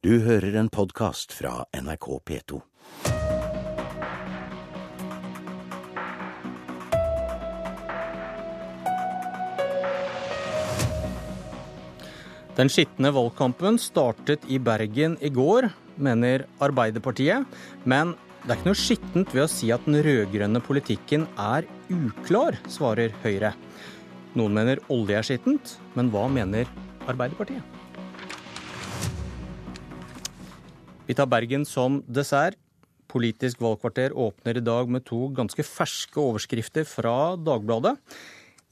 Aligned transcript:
Du 0.00 0.14
hører 0.24 0.54
en 0.56 0.70
podkast 0.72 1.34
fra 1.36 1.66
NRK 1.76 2.06
P2. 2.24 2.58
Den 12.56 12.72
skitne 12.72 13.10
valgkampen 13.12 13.76
startet 13.76 14.46
i 14.48 14.56
Bergen 14.56 15.18
i 15.20 15.28
går, 15.28 15.68
mener 16.00 16.46
Arbeiderpartiet. 16.64 17.44
Men 17.84 18.14
det 18.46 18.54
er 18.54 18.56
ikke 18.56 18.70
noe 18.70 18.80
skittent 18.80 19.36
ved 19.36 19.44
å 19.44 19.50
si 19.52 19.68
at 19.68 19.84
den 19.84 20.00
rød-grønne 20.00 20.64
politikken 20.64 21.28
er 21.36 21.68
uklar, 21.92 22.56
svarer 22.72 23.12
Høyre. 23.20 23.52
Noen 24.32 24.56
mener 24.62 24.80
olje 24.88 25.20
er 25.20 25.28
skittent, 25.28 25.76
men 25.92 26.08
hva 26.08 26.24
mener 26.32 26.72
Arbeiderpartiet? 27.04 27.79
Vi 31.10 31.14
tar 31.18 31.26
Bergen 31.26 31.64
som 31.66 31.96
dessert. 32.06 32.54
Politisk 33.10 33.58
valgkvarter 33.58 34.12
åpner 34.14 34.60
i 34.60 34.62
dag 34.62 34.86
med 34.94 35.02
to 35.08 35.24
ganske 35.34 35.64
ferske 35.66 36.20
overskrifter 36.22 36.84
fra 36.86 37.34
Dagbladet. 37.34 37.96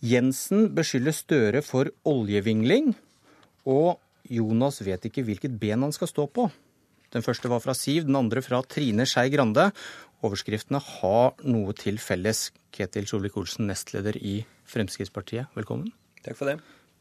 Jensen 0.07 0.69
beskylder 0.77 1.17
Støre 1.17 1.63
for 1.67 1.91
oljevingling, 2.07 2.93
og 3.67 3.99
Jonas 4.31 4.79
vet 4.87 5.09
ikke 5.11 5.25
hvilket 5.27 5.57
ben 5.59 5.83
han 5.83 5.97
skal 5.97 6.13
stå 6.13 6.29
på. 6.31 6.47
Den 7.11 7.27
første 7.27 7.51
var 7.51 7.65
fra 7.65 7.75
Siv, 7.75 8.07
den 8.07 8.21
andre 8.21 8.45
fra 8.47 8.63
Trine 8.63 9.09
Skei 9.09 9.35
Grande. 9.35 9.73
Overskriftene 10.23 10.79
har 10.79 11.35
noe 11.43 11.75
til 11.75 11.99
felles. 11.99 12.53
Ketil 12.71 13.11
Solvik-Olsen, 13.11 13.67
nestleder 13.67 14.15
i 14.15 14.45
Fremskrittspartiet, 14.71 15.51
velkommen. 15.59 15.91
Takk 16.23 16.39
for 16.39 16.53
det. 16.53 16.61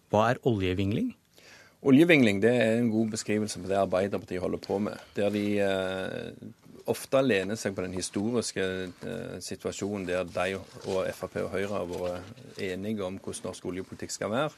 Hva 0.10 0.32
er 0.32 0.42
oljevingling? 0.50 1.14
Oljevingling 1.88 2.42
det 2.44 2.52
er 2.52 2.78
en 2.78 2.90
god 2.92 3.14
beskrivelse 3.14 3.62
på 3.64 3.70
det 3.70 3.78
Arbeiderpartiet 3.80 4.42
holder 4.44 4.60
på 4.60 4.80
med. 4.84 5.00
Der 5.16 5.32
de 5.32 5.44
eh, 5.64 6.50
ofte 6.92 7.22
lener 7.24 7.60
seg 7.60 7.76
på 7.76 7.86
den 7.86 7.96
historiske 7.96 8.66
eh, 8.88 9.38
situasjonen 9.44 10.08
der 10.10 10.28
de 10.28 10.58
og 10.58 11.08
Frp 11.16 11.40
og 11.46 11.54
Høyre 11.54 11.72
har 11.72 11.88
vært 11.92 12.62
enige 12.68 13.06
om 13.08 13.20
hvordan 13.22 13.48
norsk 13.48 13.70
oljepolitikk 13.72 14.16
skal 14.16 14.34
være. 14.34 14.52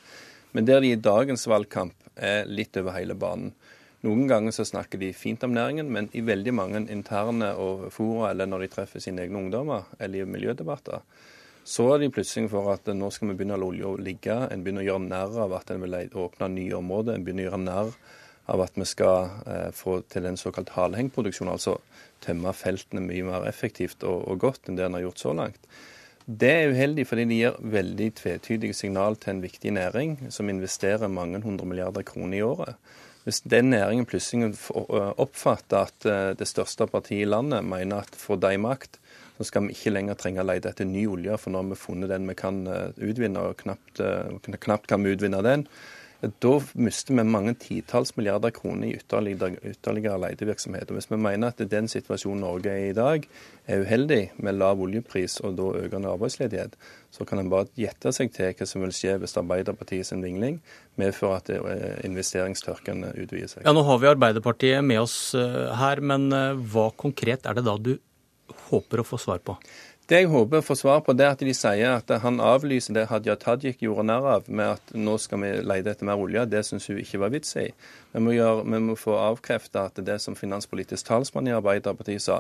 Men 0.58 0.66
der 0.66 0.82
de 0.82 0.96
i 0.96 1.02
dagens 1.10 1.46
valgkamp 1.50 2.10
er 2.16 2.50
litt 2.50 2.78
over 2.82 2.98
hele 2.98 3.14
banen. 3.14 3.54
Noen 4.08 4.30
ganger 4.32 4.56
så 4.56 4.64
snakker 4.66 5.02
de 5.02 5.12
fint 5.14 5.44
om 5.44 5.52
næringen, 5.54 5.90
men 5.92 6.08
i 6.16 6.24
veldig 6.24 6.54
mange 6.56 6.86
interne 6.90 7.52
og 7.60 7.90
fora, 7.92 8.32
eller 8.32 8.48
når 8.48 8.64
de 8.64 8.70
treffer 8.74 9.04
sine 9.04 9.26
egne 9.26 9.42
ungdommer, 9.42 9.90
eller 10.00 10.24
i 10.24 10.30
miljødebatter, 10.30 11.04
så 11.70 11.86
er 11.94 12.02
de 12.02 12.10
plutselig 12.14 12.50
for 12.50 12.72
at 12.74 12.88
nå 12.98 13.12
skal 13.14 13.30
vi 13.30 13.36
begynne 13.38 13.58
å 13.60 13.62
la 13.62 13.68
olja 13.70 13.92
ligge. 14.02 14.38
En 14.50 14.64
begynner 14.66 14.82
å 14.82 14.88
gjøre 14.88 15.06
narr 15.06 15.36
av 15.46 15.54
at 15.60 15.70
en 15.70 15.84
vil 15.84 15.98
åpne 16.18 16.50
nye 16.56 16.80
områder. 16.80 17.18
En 17.18 17.26
begynner 17.28 17.46
å 17.46 17.52
gjøre 17.52 17.62
narr 17.68 17.92
av 18.50 18.64
at 18.66 18.80
vi 18.80 18.88
skal 18.90 19.30
eh, 19.46 19.70
få 19.76 20.00
til 20.10 20.26
en 20.26 20.40
såkalt 20.40 20.74
halehengproduksjon, 20.74 21.52
altså 21.52 21.78
tømme 22.26 22.54
feltene 22.58 23.04
mye 23.06 23.28
mer 23.28 23.46
effektivt 23.50 24.02
og, 24.02 24.24
og 24.26 24.42
godt 24.42 24.70
enn 24.70 24.80
det 24.80 24.88
en 24.88 24.98
har 24.98 25.06
gjort 25.06 25.22
så 25.22 25.36
langt. 25.38 25.70
Det 26.30 26.50
er 26.50 26.74
uheldig 26.74 27.06
fordi 27.10 27.28
det 27.30 27.38
gir 27.40 27.62
veldig 27.74 28.10
tvetydige 28.20 28.78
signal 28.78 29.18
til 29.22 29.36
en 29.36 29.44
viktig 29.46 29.74
næring 29.78 30.18
som 30.34 30.50
investerer 30.50 31.10
mange 31.10 31.42
hundre 31.46 31.70
milliarder 31.70 32.06
kroner 32.06 32.38
i 32.38 32.44
året. 32.46 32.76
Hvis 33.26 33.42
den 33.52 33.72
næringen 33.74 34.08
plutselig 34.10 34.54
oppfatter 35.20 35.90
at 35.90 36.08
det 36.40 36.48
største 36.48 36.88
partiet 36.90 37.26
i 37.26 37.30
landet 37.30 37.66
mener 37.68 38.06
at 38.06 38.16
for 38.18 38.40
de 38.40 38.56
makt, 38.58 38.98
så 39.38 39.46
skal 39.48 39.68
vi 39.68 39.76
ikke 39.76 39.94
lenger 39.94 40.18
trenge 40.20 40.42
å 40.44 40.48
lete 40.48 40.72
etter 40.72 40.88
ny 40.88 41.06
olje, 41.08 41.36
for 41.40 41.52
nå 41.52 41.62
har 41.62 41.70
vi 41.70 41.80
funnet 41.80 42.12
den 42.12 42.26
vi 42.28 42.36
kan 42.40 42.64
utvinne, 42.96 43.44
og 43.44 43.60
knapt, 43.62 44.02
knapt 44.66 44.90
kan 44.92 45.04
vi 45.04 45.14
utvinne 45.16 45.44
den, 45.46 45.68
da 46.20 46.52
mister 46.74 47.16
vi 47.16 47.24
mange 47.24 47.54
titalls 47.56 48.12
milliarder 48.18 48.52
kroner 48.52 48.90
i 48.90 48.96
ytterligere, 48.98 49.56
ytterligere 49.64 50.20
letevirksomhet. 50.20 50.90
Og 50.92 50.98
Hvis 50.98 51.08
vi 51.12 51.20
mener 51.22 51.54
at 51.54 51.64
den 51.72 51.88
situasjonen 51.88 52.44
Norge 52.44 52.74
er 52.74 52.88
i 52.88 52.90
i 52.90 52.98
dag, 52.98 53.28
er 53.68 53.86
uheldig 53.86 54.32
med 54.38 54.58
lav 54.60 54.82
oljepris 54.82 55.40
og 55.46 55.56
da 55.56 55.70
økende 55.80 56.12
arbeidsledighet, 56.12 56.76
så 57.12 57.26
kan 57.26 57.40
en 57.40 57.50
bare 57.50 57.70
gjette 57.78 58.12
seg 58.12 58.34
til 58.36 58.52
hva 58.52 58.68
som 58.68 58.84
vil 58.84 58.94
skje 58.96 59.16
hvis 59.22 59.38
Arbeiderpartiet 59.40 60.10
sin 60.10 60.24
vingling 60.26 60.60
medfører 61.00 61.40
at 61.40 62.04
investeringstørken 62.06 63.06
utvider 63.14 63.48
seg. 63.48 63.64
Ja, 63.64 63.74
Nå 63.74 63.86
har 63.88 64.02
vi 64.04 64.12
Arbeiderpartiet 64.12 64.84
med 64.84 65.00
oss 65.06 65.18
her, 65.36 66.02
men 66.02 66.28
hva 66.74 66.90
konkret 66.98 67.48
er 67.48 67.56
det 67.56 67.68
da 67.70 67.78
du 67.80 67.96
håper 68.70 69.02
å 69.02 69.08
få 69.08 69.20
svar 69.22 69.40
på? 69.46 69.56
Det 70.10 70.24
jeg 70.24 70.30
håper 70.32 70.58
å 70.58 70.66
få 70.66 70.74
svar 70.74 71.04
på, 71.06 71.14
det 71.14 71.22
er 71.22 71.36
at 71.36 71.42
de 71.46 71.52
sier 71.54 71.92
at 72.00 72.10
han 72.24 72.40
avlyser 72.42 72.96
det 72.96 73.04
Hadia 73.12 73.36
Tajik 73.38 73.84
gjorde 73.86 74.08
narr 74.10 74.26
av, 74.26 74.48
med 74.50 74.72
at 74.80 74.94
nå 74.98 75.14
skal 75.22 75.44
vi 75.44 75.52
lete 75.62 75.94
etter 75.94 76.08
mer 76.10 76.18
olje. 76.18 76.48
Det 76.50 76.64
syns 76.66 76.90
hun 76.90 76.98
ikke 76.98 77.20
var 77.22 77.30
vits 77.36 77.54
i. 77.62 77.68
Vi 78.16 78.24
må, 78.26 78.34
gjøre, 78.34 78.64
vi 78.66 78.80
må 78.88 78.96
få 78.98 79.14
avkrefta 79.22 79.86
at 79.92 80.02
det 80.08 80.18
som 80.24 80.34
finanspolitisk 80.34 81.12
talsmann 81.12 81.52
i 81.52 81.54
Arbeiderpartiet 81.54 82.26
sa, 82.26 82.40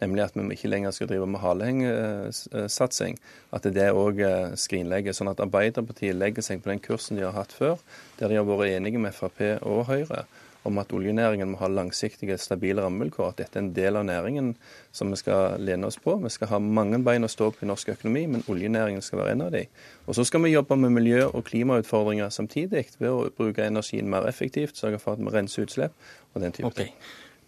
nemlig 0.00 0.24
at 0.24 0.40
vi 0.40 0.48
ikke 0.56 0.72
lenger 0.72 0.96
skal 0.96 1.12
drive 1.12 1.28
med 1.28 1.44
halehengsatsing, 1.44 3.20
at 3.52 3.68
det 3.68 3.90
òg 3.92 4.24
skrinlegges. 4.56 5.20
Sånn 5.20 5.34
at 5.34 5.44
Arbeiderpartiet 5.44 6.16
legger 6.16 6.46
seg 6.46 6.64
på 6.64 6.72
den 6.72 6.80
kursen 6.80 7.20
de 7.20 7.28
har 7.28 7.36
hatt 7.36 7.52
før, 7.52 7.76
der 8.16 8.32
de 8.32 8.40
har 8.40 8.48
vært 8.48 8.78
enige 8.78 9.04
med 9.04 9.12
Frp 9.12 9.44
og 9.60 9.90
Høyre 9.92 10.24
om 10.68 10.78
at 10.80 10.92
oljenæringen 10.92 11.48
må 11.52 11.58
ha 11.60 11.68
langsiktige, 11.72 12.36
stabile 12.40 12.84
rammevilkår. 12.84 13.32
At 13.32 13.40
dette 13.40 13.58
er 13.58 13.64
en 13.64 13.72
del 13.76 13.96
av 13.96 14.04
næringen 14.08 14.50
som 14.92 15.12
vi 15.12 15.18
skal 15.20 15.56
lene 15.62 15.88
oss 15.88 15.96
på. 16.02 16.18
Vi 16.20 16.32
skal 16.32 16.52
ha 16.52 16.60
mange 16.60 17.00
bein 17.04 17.24
å 17.24 17.30
stå 17.32 17.50
på 17.54 17.64
i 17.64 17.70
norsk 17.70 17.94
økonomi, 17.94 18.26
men 18.34 18.44
oljenæringen 18.50 19.04
skal 19.04 19.22
være 19.22 19.36
en 19.36 19.46
av 19.46 19.54
de. 19.56 19.64
Og 20.06 20.18
så 20.18 20.26
skal 20.28 20.44
vi 20.44 20.52
jobbe 20.52 20.76
med 20.76 20.94
miljø- 20.98 21.30
og 21.30 21.46
klimautfordringer 21.48 22.32
samtidig 22.34 22.86
ved 22.98 23.08
å 23.08 23.30
bruke 23.36 23.64
energien 23.64 24.10
mer 24.10 24.28
effektivt, 24.28 24.76
sørge 24.76 25.00
for 25.00 25.16
at 25.16 25.24
vi 25.24 25.32
renser 25.32 25.64
utslipp 25.64 25.96
og 26.34 26.44
den 26.44 26.52
type 26.56 26.68
okay. 26.68 26.92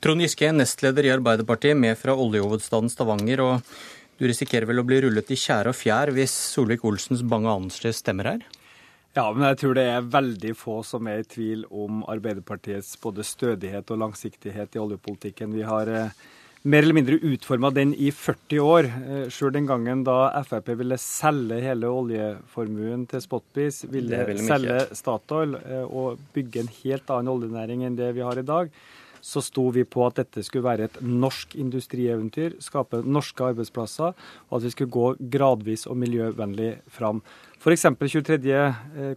Trond 0.02 0.24
Giske, 0.24 0.48
nestleder 0.50 1.06
i 1.06 1.12
Arbeiderpartiet, 1.14 1.76
med 1.78 1.94
fra 1.94 2.16
oljehovedstaden 2.18 2.90
Stavanger. 2.90 3.40
og 3.40 3.60
Du 4.18 4.26
risikerer 4.26 4.66
vel 4.66 4.82
å 4.82 4.86
bli 4.86 4.98
rullet 5.04 5.30
i 5.30 5.38
tjære 5.38 5.70
og 5.70 5.78
fjær 5.78 6.10
hvis 6.16 6.34
Solvik-Olsens 6.56 7.22
bange 7.22 7.52
annerledes 7.52 8.02
stemmer 8.02 8.32
her? 8.32 8.42
Ja, 9.12 9.26
men 9.28 9.44
jeg 9.44 9.58
tror 9.60 9.76
det 9.76 9.82
er 9.92 10.06
veldig 10.08 10.54
få 10.56 10.78
som 10.88 11.08
er 11.10 11.20
i 11.20 11.26
tvil 11.28 11.66
om 11.68 12.00
Arbeiderpartiets 12.08 12.94
både 13.02 13.26
stødighet 13.28 13.90
og 13.92 14.00
langsiktighet 14.06 14.78
i 14.78 14.80
oljepolitikken. 14.80 15.52
Vi 15.52 15.66
har 15.68 15.90
eh, 15.92 16.14
mer 16.62 16.86
eller 16.86 16.96
mindre 16.96 17.18
utforma 17.20 17.68
den 17.76 17.92
i 17.92 18.08
40 18.08 18.62
år. 18.64 18.88
Eh, 18.88 19.26
Sjøl 19.28 19.52
den 19.58 19.68
gangen 19.68 20.06
da 20.08 20.30
Frp 20.48 20.72
ville 20.80 20.96
selge 20.96 21.60
hele 21.60 21.90
oljeformuen 21.92 23.04
til 23.10 23.20
spotpris, 23.20 23.82
ville, 23.92 24.24
ville 24.30 24.48
selge 24.48 24.80
Statoil 24.96 25.58
eh, 25.60 25.84
og 25.84 26.16
bygge 26.32 26.64
en 26.64 26.74
helt 26.80 27.12
annen 27.12 27.34
oljenæring 27.34 27.84
enn 27.84 28.00
det 28.00 28.14
vi 28.16 28.24
har 28.24 28.40
i 28.40 28.48
dag, 28.48 28.72
så 29.22 29.44
sto 29.44 29.68
vi 29.76 29.84
på 29.86 30.02
at 30.08 30.18
dette 30.18 30.42
skulle 30.42 30.66
være 30.66 30.88
et 30.88 30.98
norsk 31.04 31.52
industrieventyr, 31.60 32.56
skape 32.64 33.04
norske 33.04 33.44
arbeidsplasser, 33.52 34.16
og 34.48 34.56
at 34.56 34.64
vi 34.66 34.72
skulle 34.72 34.96
gå 34.96 35.30
gradvis 35.36 35.84
og 35.86 36.00
miljøvennlig 36.00 36.74
fram. 36.90 37.20
F.eks. 37.62 37.84
23. 37.94 38.54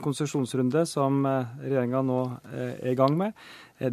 konsesjonsrunde, 0.03 0.83
som 0.85 1.23
regjeringa 1.25 2.03
nå 2.05 2.17
er 2.53 2.91
i 2.91 2.97
gang 2.97 3.15
med. 3.17 3.33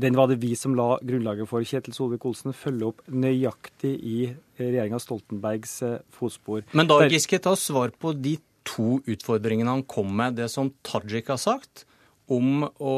Den 0.02 0.18
var 0.18 0.28
det 0.28 0.36
vi 0.42 0.52
som 0.60 0.74
la 0.76 0.98
grunnlaget 1.00 1.48
for. 1.48 1.64
Kjetil 1.64 1.96
Solvik-Olsen 1.96 2.52
følger 2.52 2.90
opp 2.90 3.00
nøyaktig 3.08 3.94
i 3.96 4.18
regjeringa 4.60 5.00
Stoltenbergs 5.00 5.78
fotspor. 6.12 6.66
Men 6.76 6.90
da, 6.90 7.00
Giske, 7.08 7.40
ta 7.40 7.56
svar 7.56 7.94
på 7.96 8.12
de 8.12 8.36
to 8.68 9.00
utfordringene 9.08 9.72
han 9.72 9.86
kom 9.88 10.12
med. 10.20 10.36
Det 10.36 10.50
som 10.52 10.68
Tajik 10.84 11.32
har 11.32 11.40
sagt, 11.40 11.86
om 12.32 12.62
å 12.62 12.94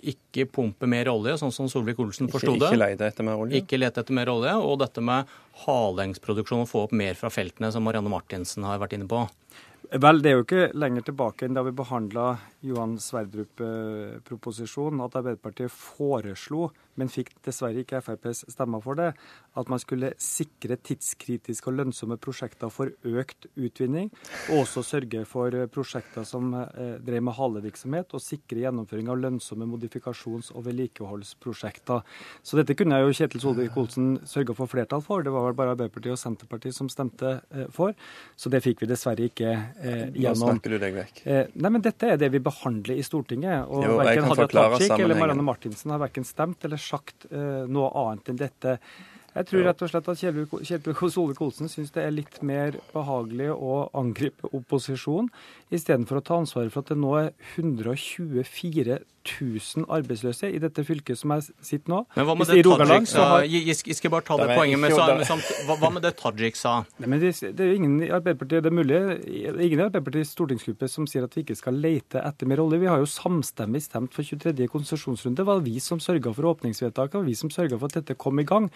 ikke 0.00 0.48
pumpe 0.48 0.88
mer 0.88 1.12
olje, 1.12 1.36
sånn 1.40 1.52
som 1.54 1.68
Solvik-Olsen 1.70 2.32
forsto 2.32 2.56
det. 2.56 2.72
Ikke 2.72 2.80
lete 2.80 3.12
etter 3.12 3.28
mer 3.28 3.44
olje. 3.44 3.60
Ikke 3.60 3.78
lete 3.78 4.00
etter 4.00 4.16
mer 4.16 4.32
olje. 4.32 4.56
Og 4.64 4.80
dette 4.80 5.04
med 5.04 5.28
halengsproduksjon, 5.66 6.64
å 6.64 6.70
få 6.72 6.88
opp 6.88 6.96
mer 6.96 7.20
fra 7.20 7.28
feltene, 7.32 7.68
som 7.72 7.84
Marianne 7.84 8.12
Martinsen 8.12 8.64
har 8.64 8.80
vært 8.80 8.96
inne 8.96 9.08
på. 9.12 9.26
Vel, 9.86 10.18
det 10.18 10.30
er 10.30 10.34
jo 10.34 10.42
ikke 10.42 10.72
lenger 10.74 11.04
tilbake 11.06 11.46
enn 11.46 11.54
da 11.54 11.62
vi 11.62 11.70
behandla 11.76 12.32
Johan 12.66 12.96
Sverdrup-proposisjonen, 12.98 14.98
at 15.04 15.14
Arbeiderpartiet 15.20 15.70
foreslo, 15.70 16.72
men 17.00 17.10
fikk 17.12 17.34
dessverre 17.46 17.82
ikke 17.84 18.00
FrPs 18.04 18.44
stemmer 18.52 18.82
for 18.84 18.98
det, 18.98 19.12
at 19.56 19.70
man 19.72 19.80
skulle 19.82 20.12
sikre 20.20 20.76
tidskritiske 20.76 21.70
og 21.70 21.78
lønnsomme 21.80 22.18
prosjekter 22.22 22.72
for 22.72 22.92
økt 23.06 23.48
utvinning, 23.54 24.10
og 24.50 24.64
også 24.64 24.84
sørge 24.86 25.24
for 25.28 25.54
prosjekter 25.72 26.26
som 26.28 26.52
eh, 26.56 26.96
drev 27.04 27.24
med 27.26 27.36
halevirksomhet, 27.38 28.14
og 28.16 28.24
sikre 28.24 28.62
gjennomføring 28.64 29.10
av 29.12 29.20
lønnsomme 29.22 29.68
modifikasjons- 29.68 30.52
og 30.54 30.66
vedlikeholdsprosjekter. 30.68 32.04
Så 32.42 32.60
dette 32.60 32.76
kunne 32.78 33.00
jo 33.02 33.14
Kjetil 33.16 33.42
Solvik-Olsen 33.42 34.10
sørga 34.28 34.56
for 34.56 34.70
flertall 34.70 35.04
for. 35.04 35.24
Det 35.24 35.32
var 35.34 35.48
vel 35.48 35.58
bare 35.58 35.74
Arbeiderpartiet 35.76 36.16
og 36.16 36.20
Senterpartiet 36.20 36.76
som 36.76 36.90
stemte 36.92 37.38
eh, 37.54 37.66
for, 37.74 37.96
så 38.36 38.52
det 38.52 38.62
fikk 38.64 38.84
vi 38.84 38.90
dessverre 38.90 39.28
ikke 39.30 39.52
eh, 39.52 40.06
gjennom. 40.14 40.42
Nå 40.42 40.52
snakker 40.52 40.76
du 40.76 40.80
deg 40.82 40.96
vekk. 40.96 41.22
Eh, 41.24 41.52
nei, 41.54 41.72
men 41.72 41.84
dette 41.84 42.12
er 42.12 42.20
det 42.20 42.30
vi 42.34 42.42
behandler 42.44 43.00
i 43.00 43.04
Stortinget. 43.06 43.66
Og 43.68 43.86
verken 44.00 44.30
Hadia 44.30 44.48
Tajik 44.76 44.96
eller 44.98 45.18
Marianne 45.18 45.46
Martinsen 45.46 45.94
har 45.94 46.02
verken 46.02 46.26
stemt 46.26 46.64
eller 46.66 46.80
sagt 46.86 47.26
eh, 47.30 47.64
noe 47.66 47.90
annet 48.02 48.30
enn 48.32 48.40
dette. 48.40 48.78
Jeg 49.36 49.46
tror 49.50 49.64
rett 49.66 49.82
og 49.84 49.90
slett 49.92 50.06
at 50.08 50.20
Kjetil 50.22 50.94
Solvik-Olsen 50.96 51.68
syns 51.68 51.92
det 51.92 52.06
er 52.06 52.14
litt 52.14 52.38
mer 52.46 52.78
behagelig 52.94 53.50
å 53.52 53.82
angripe 54.00 54.48
opposisjonen, 54.56 55.28
istedenfor 55.70 56.22
å 56.22 56.24
ta 56.24 56.38
ansvaret 56.40 56.72
for 56.72 56.80
at 56.86 56.94
det 56.94 56.96
nå 57.02 57.12
er 57.20 57.30
124 57.56 58.98
000 59.26 59.86
arbeidsløse 59.90 60.46
i 60.54 60.60
dette 60.62 60.84
fylket 60.86 61.18
som 61.18 61.32
jeg 61.34 61.48
sitter 61.66 61.90
nå. 61.90 61.98
Men 62.14 62.28
hva 62.28 62.36
med 62.38 62.46
det 62.46 62.62
Tajik 62.62 63.08
sa? 63.10 63.24
har- 63.26 63.42
Jeg 63.44 63.96
skal 63.98 64.10
bare 64.14 64.22
ta 64.22 64.36
det 64.36 64.46
Det 64.46 64.56
poenget 64.56 64.78
med 64.78 64.92
hva, 64.92 65.90
med 65.92 66.02
det 66.02 66.12
Tajik 66.16 66.56
sa? 66.56 66.84
Nei, 67.02 67.18
det, 67.18 67.32
det 67.42 67.60
er 67.60 67.72
jo 67.72 67.74
ingen 67.80 67.96
i 68.06 68.08
Arbeiderpartiet 68.14 68.62
det 68.62 68.70
er 68.70 68.76
mulig, 68.78 69.00
ingen 69.26 69.80
i 69.80 69.82
Arbeiderpartiets 69.88 70.30
stortingsgruppe 70.36 70.88
som 70.88 71.06
sier 71.10 71.24
at 71.26 71.34
vi 71.34 71.42
ikke 71.42 71.56
skal 71.58 71.74
lete 71.74 72.22
etter 72.22 72.46
mer 72.46 72.62
olje. 72.62 72.78
Vi 72.78 72.86
har 72.86 72.98
jo 73.02 73.10
samstemmig 73.10 73.82
stemt 73.82 74.14
for 74.14 74.22
23. 74.22 74.68
konsesjonsrunde. 74.70 75.36
Det 75.42 75.46
var 75.50 75.58
vi 75.60 75.78
som 75.80 75.98
sørga 75.98 76.32
for 76.32 76.54
åpningsvedtaket, 76.54 77.18
og 77.18 77.26
vi 77.26 77.34
som 77.34 77.50
sørga 77.50 77.76
for 77.78 77.86
at 77.90 77.98
dette 77.98 78.14
kom 78.16 78.38
i 78.38 78.44
gang. 78.46 78.70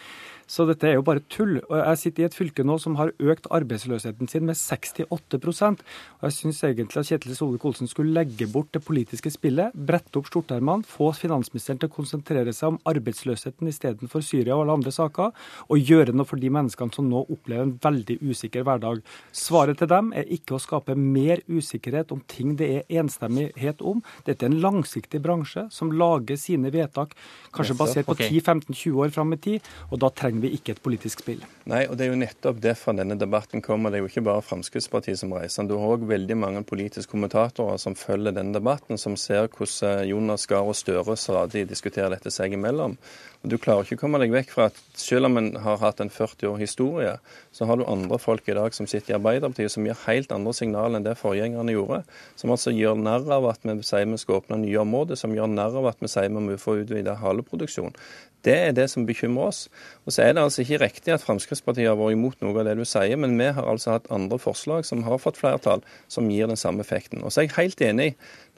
Så 0.51 0.67
dette 0.67 0.89
er 0.89 0.97
jo 0.97 1.05
bare 1.07 1.23
tull. 1.31 1.61
Og 1.69 1.77
jeg 1.79 1.99
sitter 2.01 2.25
i 2.25 2.27
et 2.27 2.37
fylke 2.37 2.65
nå 2.67 2.77
som 2.83 2.97
har 2.99 3.13
økt 3.23 3.47
arbeidsløsheten 3.55 4.31
sin 4.31 4.49
med 4.49 4.59
68% 4.59 5.07
og 5.11 6.25
Jeg 6.27 6.35
syns 6.37 6.63
egentlig 6.67 7.01
at 7.01 7.09
Kjetil 7.09 7.37
Solvik-Olsen 7.37 7.89
skulle 7.91 8.15
legge 8.17 8.49
bort 8.51 8.73
det 8.75 8.83
politiske 8.85 9.31
spillet, 9.33 9.75
brette 9.75 10.19
opp 10.19 10.29
skjorteermene, 10.31 10.87
få 10.87 11.11
finansministeren 11.17 11.81
til 11.81 11.91
å 11.91 11.95
konsentrere 11.95 12.53
seg 12.57 12.75
om 12.75 12.81
arbeidsløsheten 12.91 13.71
istedenfor 13.71 14.25
Syria 14.27 14.57
og 14.57 14.65
alle 14.65 14.77
andre 14.81 14.93
saker, 14.95 15.31
og 15.69 15.91
gjøre 15.93 16.15
noe 16.17 16.29
for 16.29 16.43
de 16.43 16.51
menneskene 16.53 16.95
som 16.97 17.09
nå 17.11 17.23
opplever 17.29 17.69
en 17.69 17.77
veldig 17.83 18.19
usikker 18.27 18.67
hverdag. 18.67 19.05
Svaret 19.33 19.81
til 19.81 19.91
dem 19.93 20.11
er 20.17 20.29
ikke 20.35 20.57
å 20.57 20.63
skape 20.63 20.97
mer 20.99 21.45
usikkerhet 21.49 22.13
om 22.15 22.23
ting 22.31 22.57
det 22.61 22.71
er 22.81 23.01
enstemmighet 23.01 23.85
om. 23.87 24.03
Dette 24.27 24.47
er 24.47 24.53
en 24.53 24.61
langsiktig 24.65 25.23
bransje 25.25 25.67
som 25.75 25.95
lager 25.95 26.39
sine 26.41 26.73
vedtak 26.75 27.15
kanskje 27.55 27.79
basert 27.79 28.09
på 28.09 28.19
10-15-20 28.19 29.01
år 29.05 29.15
fram 29.15 29.35
i 29.37 29.41
tid, 29.41 29.73
og 29.91 30.03
da 30.03 30.11
trenger 30.13 30.40
vi 30.43 30.53
ikke 30.57 30.75
et 30.75 30.83
politisk 30.83 31.23
spill. 31.25 31.43
Nei, 31.71 31.85
og 31.89 31.97
det 31.99 32.07
er 32.07 32.13
jo 32.13 32.21
nettopp 32.21 32.61
derfor 32.63 32.97
denne 32.99 33.17
debatten 33.21 33.63
kommer. 33.65 33.93
Det 33.93 34.01
er 34.01 34.05
jo 34.05 34.11
ikke 34.11 34.27
bare 34.27 34.45
Fremskrittspartiet 34.45 35.21
som 35.21 35.35
reiser. 35.37 35.69
Du 35.69 35.77
har 35.79 35.97
òg 35.97 36.07
veldig 36.11 36.37
mange 36.41 36.65
politiske 36.67 37.13
kommentatorer 37.13 37.81
som 37.83 37.99
følger 37.99 38.37
denne 38.37 38.57
debatten, 38.57 38.99
som 39.01 39.17
ser 39.21 39.49
hvordan 39.49 40.07
Jonas 40.09 40.47
Gahr 40.51 40.71
og 40.71 40.79
Støre 40.79 41.17
stadig 41.21 41.67
diskuterer 41.71 42.15
dette 42.15 42.33
seg 42.35 42.57
imellom. 42.57 42.97
Du 43.41 43.55
klarer 43.57 43.87
ikke 43.87 43.97
å 43.97 44.01
komme 44.03 44.19
deg 44.21 44.35
vekk 44.35 44.51
fra 44.53 44.67
at 44.69 44.79
selv 45.01 45.31
om 45.31 45.39
en 45.41 45.47
har 45.65 45.79
hatt 45.81 46.03
en 46.05 46.11
40 46.13 46.51
år 46.51 46.59
historie, 46.61 47.13
så 47.57 47.65
har 47.65 47.79
du 47.81 47.87
andre 47.89 48.19
folk 48.21 48.49
i 48.53 48.57
dag 48.57 48.75
som 48.77 48.85
sitter 48.91 49.15
i 49.15 49.17
Arbeiderpartiet 49.17 49.73
som 49.73 49.87
gir 49.89 49.97
helt 50.03 50.35
andre 50.37 50.53
signaler 50.57 50.99
enn 50.99 51.07
det 51.07 51.17
forgjengerne 51.17 51.73
gjorde. 51.73 52.03
Som 52.37 52.53
altså 52.53 52.75
gjør 52.77 53.01
narr 53.01 53.25
av 53.33 53.49
at 53.49 53.65
vi 53.65 53.79
sier 53.81 54.05
vi 54.11 54.21
skal 54.21 54.43
åpne 54.43 54.61
nye 54.61 54.83
områder, 54.83 55.17
som 55.17 55.33
gjør 55.33 55.49
narr 55.55 55.79
av 55.81 55.89
at 55.89 56.05
vi 56.05 56.13
sier 56.13 56.29
vi 56.29 56.43
må 56.51 56.59
få 56.61 56.83
utvida 56.83 57.17
haleproduksjon. 57.23 57.97
Det 58.45 58.57
er 58.57 58.77
det 58.77 58.87
som 58.89 59.05
bekymrer 59.09 59.51
oss. 59.51 59.65
Og 60.05 60.15
så 60.15 60.25
er 60.25 60.37
det 60.37 60.45
altså 60.45 60.63
ikke 60.65 60.81
riktig 60.85 61.13
at 61.13 61.25
Fremskrittspartiet 61.25 61.91
har 61.91 61.99
vært 62.01 62.17
imot 62.17 62.41
noe 62.45 62.55
av 62.61 62.69
det 62.69 62.77
du 62.79 62.87
sier, 62.89 63.17
men 63.21 63.37
vi 63.41 63.51
har 63.57 63.69
altså 63.69 63.97
hatt 63.97 64.09
andre 64.13 64.41
forslag 64.41 64.85
som 64.89 65.05
har 65.05 65.21
fått 65.21 65.41
flertall, 65.41 65.85
som 66.09 66.29
gir 66.33 66.49
den 66.49 66.61
samme 66.61 66.85
effekten. 66.85 67.25
Og 67.25 67.33
så 67.33 67.43
er 67.43 67.49
jeg 67.49 67.57
helt 67.59 67.85
enig. 67.85 68.11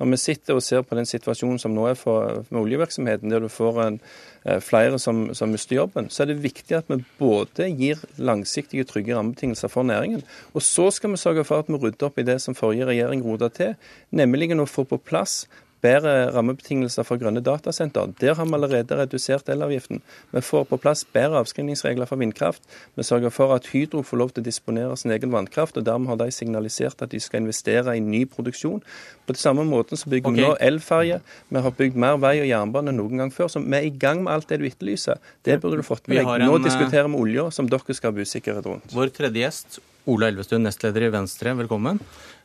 Når 0.02 0.10
vi 0.10 0.18
sitter 0.18 0.58
og 0.58 0.64
ser 0.66 0.82
på 0.82 0.96
den 0.98 1.06
situasjonen 1.06 1.60
som 1.62 1.74
nå 1.76 1.84
er 1.86 1.98
for, 1.98 2.42
med 2.50 2.58
oljevirksomheten, 2.64 3.30
der 3.30 3.44
du 3.44 3.46
får 3.52 3.76
en, 3.84 3.98
eh, 4.42 4.58
flere 4.58 4.98
som, 4.98 5.28
som 5.30 5.52
mister 5.54 5.76
jobben, 5.78 6.08
så 6.10 6.24
er 6.24 6.32
det 6.32 6.42
viktig 6.42 6.74
at 6.74 6.90
vi 6.90 6.98
både 7.20 7.68
gir 7.70 8.02
langsiktige, 8.18 8.84
trygge 8.88 9.14
rammebetingelser 9.14 9.70
for 9.70 9.86
næringen, 9.86 10.24
og 10.54 10.66
så 10.66 10.90
skal 10.90 11.14
vi 11.14 11.22
sørge 11.22 11.46
for 11.46 11.62
at 11.62 11.70
vi 11.70 11.78
rydder 11.78 12.08
opp 12.08 12.18
i 12.18 12.26
det 12.26 12.40
som 12.42 12.58
forrige 12.58 12.88
regjering 12.90 13.22
rota 13.22 13.46
til, 13.54 13.76
nemlig 14.10 14.50
å 14.58 14.66
få 14.66 14.84
på 14.90 14.98
plass 14.98 15.44
bedre 15.82 16.30
rammebetingelser 16.34 17.06
for 17.06 17.20
grønne 17.20 17.42
datasenter. 17.44 18.12
Der 18.20 18.36
har 18.38 18.46
vi 18.46 18.54
allerede 18.56 18.98
redusert 19.00 19.48
elavgiften. 19.52 20.02
Vi 20.32 20.40
får 20.40 20.64
på 20.70 20.78
plass 20.80 21.04
bedre 21.04 21.42
avskrivningsregler 21.42 22.08
for 22.08 22.20
vindkraft. 22.20 22.62
Vi 22.96 23.06
sørger 23.06 23.34
for 23.34 23.54
at 23.54 23.66
Hydro 23.72 24.02
får 24.06 24.20
lov 24.20 24.32
til 24.32 24.44
å 24.44 24.46
disponere 24.46 24.96
sin 24.96 25.14
egen 25.14 25.32
vannkraft, 25.34 25.76
og 25.76 25.86
dermed 25.86 26.12
har 26.12 26.20
de 26.22 26.30
signalisert 26.34 27.02
at 27.02 27.12
de 27.12 27.20
skal 27.20 27.42
investere 27.42 27.96
i 27.96 28.00
ny 28.04 28.24
produksjon. 28.30 28.82
På 29.26 29.34
den 29.34 29.42
samme 29.42 29.66
måten 29.68 29.98
så 29.98 30.10
bygger 30.10 30.34
vi 30.34 30.46
nå 30.46 30.56
elferje. 30.60 31.20
Vi 31.50 31.62
har 31.66 31.78
bygd 31.78 31.98
mer 31.98 32.18
vei 32.22 32.36
og 32.42 32.50
jernbane 32.50 32.92
enn 32.92 33.00
noen 33.02 33.24
gang 33.24 33.34
før. 33.34 33.50
Så 33.52 33.62
vi 33.62 33.78
er 33.78 33.88
i 33.88 33.94
gang 33.94 34.22
med 34.24 34.34
alt 34.34 34.50
det 34.50 34.62
du 34.62 34.68
etterlyser. 34.68 35.22
Det 35.46 35.60
burde 35.62 35.82
du 35.82 35.86
fått 35.86 36.06
med 36.08 36.22
deg. 36.22 36.26
Nå 36.46 36.56
en, 36.56 36.60
eh, 36.60 36.66
diskuterer 36.68 37.10
vi 37.10 37.22
olja, 37.26 37.50
som 37.50 37.68
dere 37.68 37.94
skal 37.94 38.12
ha 38.12 38.22
usikkerhet 38.22 38.66
rundt. 38.66 38.94
Vår 38.94 39.10
tredje 39.14 39.42
gjest, 39.42 39.80
Ola 40.10 40.26
Elvestuen, 40.32 40.64
nestleder 40.66 41.04
i 41.06 41.12
Venstre, 41.14 41.52
velkommen. 41.54 42.00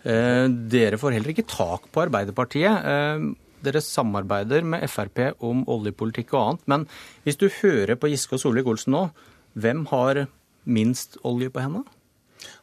Eh, 0.06 0.46
dere 0.70 1.00
får 1.02 1.16
heller 1.16 1.34
ikke 1.34 1.48
tak 1.50 1.88
på 1.90 2.04
Arbeiderpartiet. 2.04 2.86
Eh, 2.86 3.24
dere 3.66 3.82
samarbeider 3.82 4.62
med 4.62 4.86
Frp 4.86 5.34
om 5.42 5.64
oljepolitikk 5.66 6.36
og 6.36 6.44
annet. 6.44 6.68
Men 6.70 6.86
hvis 7.26 7.40
du 7.42 7.50
hører 7.50 7.98
på 7.98 8.12
Giske 8.12 8.38
og 8.38 8.44
Solvik-Olsen 8.44 8.94
nå, 8.94 9.08
hvem 9.58 9.88
har 9.90 10.28
minst 10.70 11.18
olje 11.26 11.50
på 11.50 11.64
hendene? 11.64 11.97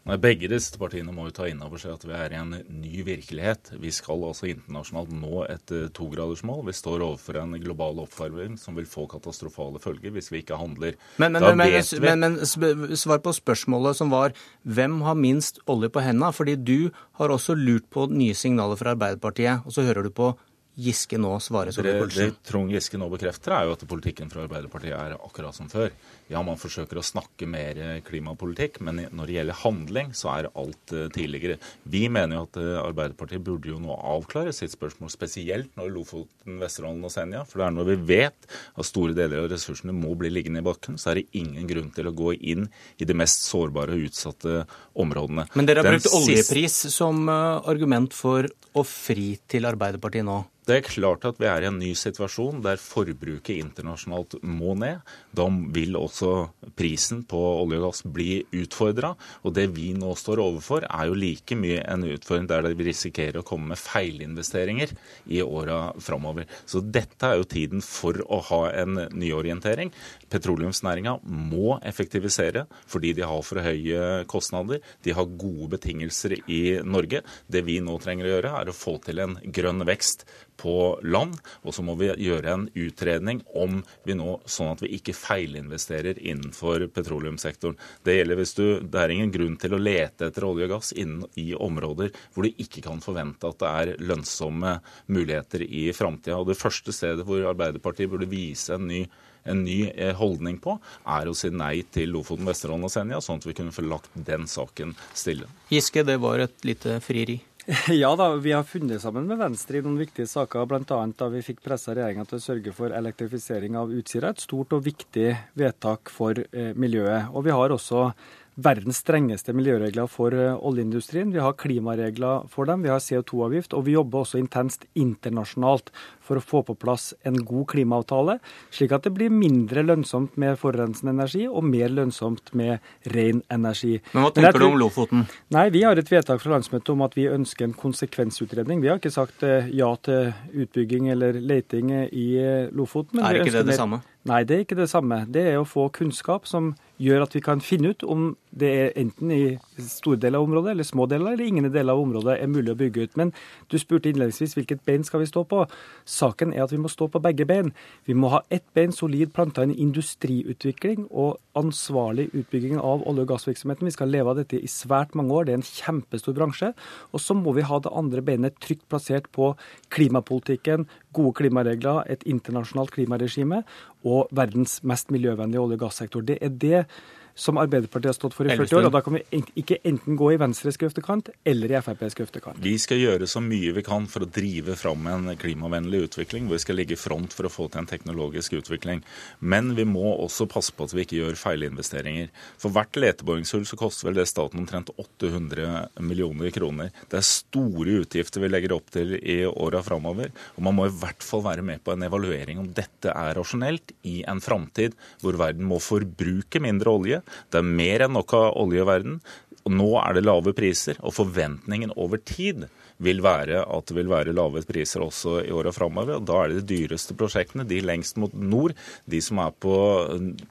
Nei, 0.04 0.18
Begge 0.20 0.50
disse 0.52 0.78
partiene 0.80 1.12
må 1.14 1.28
jo 1.28 1.34
ta 1.38 1.48
inn 1.48 1.62
over 1.64 1.80
seg 1.80 1.94
at 1.96 2.06
vi 2.06 2.14
er 2.16 2.34
i 2.34 2.38
en 2.40 2.54
ny 2.68 3.04
virkelighet. 3.06 3.72
Vi 3.80 3.92
skal 3.94 4.24
altså 4.28 4.48
internasjonalt 4.50 5.12
nå 5.16 5.44
et 5.48 5.74
eh, 5.74 5.88
togradersmål. 5.96 6.64
Vi 6.68 6.76
står 6.76 7.04
overfor 7.06 7.40
en 7.40 7.56
global 7.62 8.02
oppvarming 8.04 8.58
som 8.60 8.78
vil 8.78 8.88
få 8.88 9.06
katastrofale 9.10 9.82
følger 9.82 10.14
hvis 10.14 10.30
vi 10.32 10.42
ikke 10.44 10.60
handler. 10.60 10.98
Men, 11.22 11.38
men, 11.40 11.60
men, 11.60 12.24
men, 12.24 12.96
svar 13.00 13.22
på 13.24 13.34
spørsmålet 13.36 13.98
som 13.98 14.12
var 14.12 14.34
hvem 14.62 15.00
har 15.06 15.18
minst 15.18 15.62
olje 15.70 15.90
på 15.92 16.04
hendene? 16.04 16.32
Fordi 16.34 16.56
du 16.56 16.90
har 17.20 17.32
også 17.32 17.56
lurt 17.58 17.86
på 17.92 18.08
nye 18.12 18.36
signaler 18.36 18.78
fra 18.80 18.94
Arbeiderpartiet, 18.94 19.64
og 19.64 19.74
så 19.74 19.86
hører 19.86 20.06
du 20.06 20.14
på 20.14 20.34
Giske 20.74 21.18
nå 21.22 21.36
svare 21.38 21.70
Det, 21.70 21.76
Solvik-Olsen. 21.76 22.32
det 22.34 22.42
Trond 22.48 22.72
Giske 22.74 22.98
nå 22.98 23.06
bekrefter, 23.12 23.52
er 23.54 23.68
jo 23.68 23.74
at 23.76 23.84
politikken 23.86 24.30
fra 24.32 24.42
Arbeiderpartiet 24.42 24.94
er 24.96 25.14
akkurat 25.14 25.54
som 25.54 25.68
før. 25.70 25.92
Ja, 26.32 26.40
man 26.42 26.56
forsøker 26.58 26.98
å 26.98 27.04
snakke 27.04 27.46
mer 27.46 27.78
klimapolitikk, 28.06 28.80
men 28.82 29.04
når 29.12 29.26
det 29.30 29.36
gjelder 29.36 29.58
handling, 29.60 30.10
så 30.16 30.32
er 30.34 30.48
alt 30.56 30.94
eh, 30.96 31.06
tidligere. 31.14 31.58
Vi 31.84 32.08
mener 32.08 32.40
jo 32.40 32.46
at 32.48 32.58
eh, 32.58 32.72
Arbeiderpartiet 32.80 33.44
burde 33.46 33.70
jo 33.70 33.78
nå 33.82 33.94
avklare 33.94 34.54
sitt 34.56 34.72
spørsmål, 34.74 35.12
spesielt 35.12 35.70
når 35.78 35.92
Lofoten, 35.94 36.58
Vesterålen 36.62 37.04
og 37.06 37.12
Senja. 37.14 37.44
For 37.46 37.62
det 37.62 37.68
er 37.68 37.76
når 37.76 37.90
vi 37.92 37.98
vet 38.14 38.48
at 38.74 38.88
store 38.88 39.14
deler 39.16 39.44
av 39.44 39.50
ressursene 39.52 39.94
må 39.94 40.16
bli 40.18 40.32
liggende 40.32 40.64
i 40.64 40.66
bakken, 40.66 40.98
så 40.98 41.12
er 41.12 41.20
det 41.22 41.28
ingen 41.38 41.68
grunn 41.70 41.92
til 41.94 42.10
å 42.10 42.14
gå 42.16 42.34
inn 42.40 42.66
i 42.98 43.06
de 43.06 43.14
mest 43.16 43.46
sårbare 43.46 43.94
og 43.94 44.08
utsatte 44.08 44.64
områdene. 44.98 45.46
Men 45.54 45.68
dere 45.70 45.84
har 45.84 45.90
Den 45.92 46.00
brukt 46.00 46.08
siste- 46.10 46.24
oljepris 46.24 46.80
som 46.96 47.28
eh, 47.28 47.70
argument 47.70 48.16
for 48.16 48.48
å 48.74 48.82
fri 48.82 49.36
til 49.46 49.68
Arbeiderpartiet 49.70 50.26
nå. 50.26 50.40
Det 50.64 50.78
er 50.78 50.86
klart 50.86 51.26
at 51.28 51.36
vi 51.36 51.44
er 51.44 51.60
i 51.60 51.68
en 51.68 51.76
ny 51.76 51.90
situasjon 51.98 52.62
der 52.64 52.80
forbruket 52.80 53.58
internasjonalt 53.58 54.38
må 54.48 54.72
ned. 54.80 55.02
Da 55.36 55.44
vil 55.76 55.98
også 55.98 56.30
prisen 56.78 57.20
på 57.28 57.40
olje 57.60 57.82
og 57.82 57.84
gass 57.90 58.00
bli 58.08 58.38
utfordra. 58.62 59.10
Og 59.44 59.52
det 59.58 59.66
vi 59.76 59.90
nå 59.92 60.14
står 60.16 60.40
overfor, 60.40 60.86
er 60.88 61.10
jo 61.10 61.18
like 61.20 61.58
mye 61.60 61.82
en 61.84 62.06
utfordring 62.08 62.48
der 62.48 62.70
vi 62.72 62.88
risikerer 62.88 63.42
å 63.42 63.46
komme 63.46 63.74
med 63.74 63.82
feilinvesteringer 63.82 64.94
i 65.36 65.42
åra 65.44 65.90
framover. 66.00 66.48
Så 66.64 66.80
dette 66.80 67.28
er 67.28 67.42
jo 67.42 67.50
tiden 67.50 67.84
for 67.84 68.24
å 68.24 68.40
ha 68.48 68.62
en 68.72 69.04
nyorientering. 69.12 69.92
Petroleumsnæringa 70.34 71.18
må 71.24 71.78
effektivisere 71.86 72.64
fordi 72.90 73.12
de 73.14 73.26
har 73.26 73.42
for 73.46 73.62
høye 73.62 74.24
kostnader. 74.30 74.82
De 75.06 75.14
har 75.14 75.30
gode 75.38 75.70
betingelser 75.76 76.36
i 76.50 76.80
Norge. 76.82 77.22
Det 77.46 77.62
vi 77.66 77.78
nå 77.84 77.96
trenger 78.02 78.28
å 78.28 78.34
gjøre, 78.36 78.54
er 78.60 78.70
å 78.70 78.76
få 78.76 78.96
til 79.04 79.22
en 79.22 79.38
grønn 79.54 79.84
vekst 79.86 80.26
på 80.60 80.74
land. 81.02 81.36
Og 81.62 81.74
så 81.74 81.84
må 81.86 81.96
vi 81.98 82.10
gjøre 82.26 82.54
en 82.54 82.66
utredning 82.74 83.42
om 83.54 83.80
vi 84.06 84.16
nå, 84.18 84.38
sånn 84.46 84.72
at 84.74 84.82
vi 84.84 84.94
ikke 84.98 85.16
feilinvesterer 85.16 86.18
innenfor 86.20 86.88
petroleumssektoren. 86.94 87.78
Det 88.06 88.18
gjelder 88.18 88.40
hvis 88.40 88.56
du, 88.58 88.64
det 88.82 89.02
er 89.02 89.14
ingen 89.14 89.34
grunn 89.34 89.58
til 89.60 89.76
å 89.76 89.82
lete 89.82 90.30
etter 90.30 90.48
olje 90.48 90.68
og 90.68 90.76
gass 90.76 90.92
innen, 90.94 91.26
i 91.38 91.52
områder 91.54 92.10
hvor 92.34 92.46
du 92.46 92.60
ikke 92.62 92.82
kan 92.84 93.00
forvente 93.02 93.48
at 93.48 93.60
det 93.60 93.70
er 93.70 94.02
lønnsomme 94.02 94.76
muligheter 95.14 95.64
i 95.66 95.86
framtida. 95.96 96.40
Det 96.46 96.58
første 96.58 96.94
stedet 96.94 97.26
hvor 97.26 97.46
Arbeiderpartiet 97.50 98.10
burde 98.10 98.30
vise 98.30 98.74
en 98.76 98.88
ny 98.90 99.04
en 99.44 99.64
ny 99.64 99.80
eh, 99.90 100.14
holdning 100.18 100.58
på, 100.62 100.78
er 101.16 101.30
å 101.30 101.36
si 101.36 101.50
nei 101.54 101.82
til 101.94 102.14
Lofoten, 102.14 102.48
Vesterålen 102.48 102.88
og 102.88 102.92
Senja, 102.92 103.22
sånn 103.24 103.42
at 103.42 103.48
vi 103.48 103.56
kunne 103.56 103.74
få 103.74 103.86
lagt 103.86 104.12
den 104.14 104.48
saken 104.50 104.94
stille. 105.14 105.50
Giske, 105.72 106.04
det 106.06 106.20
var 106.22 106.44
et 106.46 106.64
lite 106.66 107.00
frieri. 107.04 107.40
Ja 107.88 108.12
da, 108.16 108.28
vi 108.36 108.52
har 108.52 108.62
funnet 108.68 109.02
sammen 109.02 109.26
med 109.28 109.40
Venstre 109.40 109.78
i 109.78 109.84
noen 109.84 109.96
viktige 110.00 110.28
saker, 110.28 110.66
bl.a. 110.68 111.00
da 111.16 111.28
vi 111.32 111.42
fikk 111.44 111.62
pressa 111.64 111.94
regjeringa 111.96 112.26
til 112.28 112.40
å 112.40 112.44
sørge 112.44 112.74
for 112.76 112.92
elektrifisering 112.92 113.78
av 113.80 113.92
Utsira. 113.94 114.34
Et 114.34 114.44
stort 114.44 114.74
og 114.76 114.84
viktig 114.84 115.30
vedtak 115.56 116.12
for 116.12 116.40
eh, 116.44 116.72
miljøet. 116.76 117.30
Og 117.32 117.46
vi 117.46 117.54
har 117.54 117.74
også 117.74 118.10
verdens 118.54 119.00
strengeste 119.02 119.54
miljøregler 119.56 120.10
for 120.10 120.34
eh, 120.36 120.54
oljeindustrien. 120.54 121.32
Vi 121.34 121.42
har 121.42 121.56
klimaregler 121.58 122.46
for 122.52 122.68
dem, 122.70 122.84
vi 122.84 122.92
har 122.92 123.02
CO2-avgift, 123.02 123.74
og 123.74 123.88
vi 123.88 123.96
jobber 123.96 124.22
også 124.22 124.40
intenst 124.42 124.86
internasjonalt 124.94 125.90
for 126.24 126.40
å 126.40 126.44
få 126.44 126.62
på 126.66 126.76
plass 126.80 127.12
en 127.28 127.36
god 127.44 127.66
klimaavtale, 127.74 128.38
slik 128.74 128.94
at 128.96 129.06
det 129.06 129.12
blir 129.16 129.32
mindre 129.32 129.84
lønnsomt 129.84 130.38
med 130.40 130.56
forurensende 130.60 131.12
energi 131.14 131.44
og 131.48 131.66
mer 131.68 131.92
lønnsomt 131.92 132.54
med 132.56 132.80
ren 133.14 133.42
energi. 133.52 133.98
Men 134.14 134.26
hva 134.26 134.32
tenker 134.34 134.58
du 134.58 134.58
tror- 134.58 134.72
om 134.72 134.80
Lofoten? 134.80 135.26
Nei, 135.54 135.68
Vi 135.74 135.82
har 135.82 135.98
et 135.98 136.10
vedtak 136.10 136.40
fra 136.40 136.54
landsmøtet 136.54 136.88
om 136.90 137.02
at 137.02 137.14
vi 137.14 137.26
ønsker 137.26 137.64
en 137.64 137.74
konsekvensutredning. 137.74 138.80
Vi 138.80 138.88
har 138.88 138.98
ikke 138.98 139.12
sagt 139.12 139.42
eh, 139.42 139.68
ja 139.74 139.94
til 139.96 140.32
utbygging 140.54 141.10
eller 141.10 141.32
leting 141.40 141.90
eh, 141.90 142.08
i 142.12 142.38
eh, 142.38 142.70
Lofoten. 142.70 143.20
men 143.20 143.24
Er 143.24 143.42
ikke 143.42 143.52
det 143.52 143.66
det 143.66 143.76
samme? 143.76 144.02
Nei, 144.24 144.40
det 144.48 144.54
er 144.56 144.62
ikke 144.64 144.78
det 144.78 144.88
samme. 144.88 145.18
Det 145.28 145.42
er 145.50 145.58
å 145.60 145.66
få 145.68 145.90
kunnskap 145.92 146.46
som 146.48 146.70
gjør 147.02 147.26
at 147.26 147.34
vi 147.36 147.42
kan 147.44 147.60
finne 147.60 147.90
ut 147.92 148.04
om 148.08 148.30
det 148.56 148.70
er 148.70 148.94
enten 148.96 149.32
i 149.34 149.58
store 149.82 150.16
deler 150.22 150.38
av 150.40 150.46
området, 150.46 150.70
eller 150.72 150.86
små 150.88 151.04
deler, 151.10 151.34
eller 151.34 151.44
ingen 151.44 151.66
deler 151.68 151.92
av 151.92 152.00
området 152.00 152.38
er 152.40 152.48
mulig 152.48 152.72
å 152.72 152.78
bygge 152.78 153.04
ut. 153.04 153.18
Men 153.20 153.34
du 153.68 153.76
spurte 153.82 154.08
innledningsvis 154.08 154.54
hvilket 154.56 154.80
bein 154.88 155.04
skal 155.04 155.20
vi 155.20 155.28
stå 155.28 155.42
på. 155.50 155.66
Saken 156.14 156.52
er 156.54 156.64
at 156.64 156.72
vi 156.74 156.80
må 156.80 156.90
stå 156.92 157.08
på 157.10 157.22
begge 157.22 157.46
bein. 157.48 157.72
Vi 158.06 158.14
må 158.16 158.30
ha 158.32 158.42
ett 158.54 158.66
bein 158.76 158.94
solid 158.94 159.32
planta 159.34 159.64
inn 159.64 159.74
i 159.74 159.80
industriutvikling 159.82 161.08
og 161.10 161.40
ansvarlig 161.58 162.28
utbygging 162.32 162.78
av 162.78 163.02
olje- 163.08 163.24
og 163.26 163.32
gassvirksomheten. 163.32 163.88
Vi 163.88 163.94
skal 163.96 164.12
leve 164.14 164.30
av 164.32 164.38
dette 164.40 164.60
i 164.60 164.70
svært 164.70 165.16
mange 165.18 165.34
år. 165.34 165.48
Det 165.48 165.54
er 165.54 165.60
en 165.60 165.66
kjempestor 165.68 166.36
bransje. 166.38 166.72
Og 167.12 167.22
så 167.22 167.36
må 167.38 167.54
vi 167.56 167.66
ha 167.66 167.80
det 167.82 167.92
andre 167.94 168.22
beinet 168.24 168.60
trygt 168.62 168.86
plassert 168.90 169.30
på 169.34 169.52
klimapolitikken, 169.94 170.88
gode 171.14 171.34
klimaregler, 171.40 172.04
et 172.10 172.24
internasjonalt 172.28 172.94
klimaregime 172.94 173.64
og 174.04 174.32
verdens 174.34 174.80
mest 174.84 175.12
miljøvennlige 175.14 175.62
olje- 175.62 175.78
og 175.78 175.86
gassektor. 175.86 176.24
Det 176.26 176.38
er 176.42 176.48
det 176.50 176.86
som 177.34 177.58
Arbeiderpartiet 177.58 178.12
har 178.12 178.16
stått 178.16 178.34
for 178.36 178.46
i 178.46 178.54
40 178.54 178.78
år. 178.78 178.86
og 178.88 178.92
Da 178.94 179.00
kan 179.02 179.16
vi 179.18 179.42
ikke 179.58 179.80
enten 179.82 180.16
gå 180.18 180.30
i 180.32 180.38
Venstres 180.38 180.78
grøftekant 180.78 181.30
eller 181.44 181.72
i 181.72 181.78
FrPs 181.80 182.16
grøftekant. 182.18 182.60
Vi 182.62 182.76
skal 182.78 183.00
gjøre 183.02 183.26
så 183.30 183.42
mye 183.42 183.72
vi 183.74 183.82
kan 183.86 184.06
for 184.10 184.24
å 184.24 184.30
drive 184.30 184.76
fram 184.78 185.06
en 185.10 185.32
klimavennlig 185.40 186.04
utvikling, 186.08 186.46
hvor 186.46 186.58
vi 186.58 186.64
skal 186.64 186.78
ligge 186.78 186.94
i 186.94 187.00
front 187.00 187.34
for 187.34 187.48
å 187.48 187.52
få 187.52 187.68
til 187.68 187.82
en 187.82 187.90
teknologisk 187.90 188.54
utvikling. 188.60 189.02
Men 189.40 189.74
vi 189.74 189.86
må 189.88 190.14
også 190.14 190.46
passe 190.50 190.74
på 190.74 190.86
at 190.86 190.94
vi 190.94 191.04
ikke 191.06 191.18
gjør 191.18 191.40
feilinvesteringer. 191.40 192.30
For 192.60 192.74
hvert 192.74 193.00
leteboringshull 193.00 193.66
så 193.66 193.78
koster 193.80 194.08
vel 194.08 194.20
det 194.20 194.28
staten 194.30 194.62
omtrent 194.62 194.94
800 194.94 196.04
millioner 196.06 196.54
kroner. 196.54 196.94
Det 197.10 197.18
er 197.18 197.26
store 197.26 197.98
utgifter 198.04 198.44
vi 198.44 198.52
legger 198.52 198.76
opp 198.78 198.94
til 198.94 199.16
i 199.18 199.40
åra 199.48 199.82
framover. 199.82 200.30
Og 200.54 200.62
man 200.68 200.78
må 200.78 200.86
i 200.86 200.94
hvert 201.02 201.24
fall 201.24 201.42
være 201.44 201.66
med 201.66 201.82
på 201.84 201.94
en 201.94 202.06
evaluering 202.06 202.62
om 202.62 202.70
dette 202.70 203.10
er 203.10 203.34
rasjonelt 203.34 203.94
i 204.06 204.20
en 204.30 204.42
framtid 204.44 204.94
hvor 205.22 205.38
verden 205.40 205.66
må 205.66 205.80
forbruke 205.82 206.62
mindre 206.62 206.94
olje 206.94 207.23
det 207.52 207.60
er 207.60 207.74
mer 207.82 208.06
enn 208.06 208.16
nok 208.16 208.36
av 208.38 208.52
olje 208.62 208.84
i 208.84 208.88
verden. 208.88 209.18
Og 209.64 209.72
nå 209.72 209.90
er 210.02 210.16
det 210.16 210.26
lave 210.26 210.52
priser, 210.56 210.98
og 211.00 211.14
forventningen 211.16 211.94
over 211.96 212.20
tid 212.20 212.66
vil 213.02 213.20
være 213.24 213.62
at 213.64 213.88
det 213.88 213.96
vil 213.96 214.10
være 214.10 214.34
lave 214.36 214.62
priser 214.68 215.02
også 215.02 215.38
i 215.42 215.52
åra 215.54 215.72
framover. 215.74 216.18
Og 216.18 216.26
da 216.28 216.40
er 216.42 216.52
det 216.52 216.62
de 216.62 216.78
dyreste 216.78 217.16
prosjektene, 217.18 217.66
de 217.68 217.80
lengst 217.84 218.20
mot 218.20 218.34
nord, 218.34 218.76
de 219.10 219.20
som 219.24 219.40
er 219.42 219.54
på, 219.64 219.76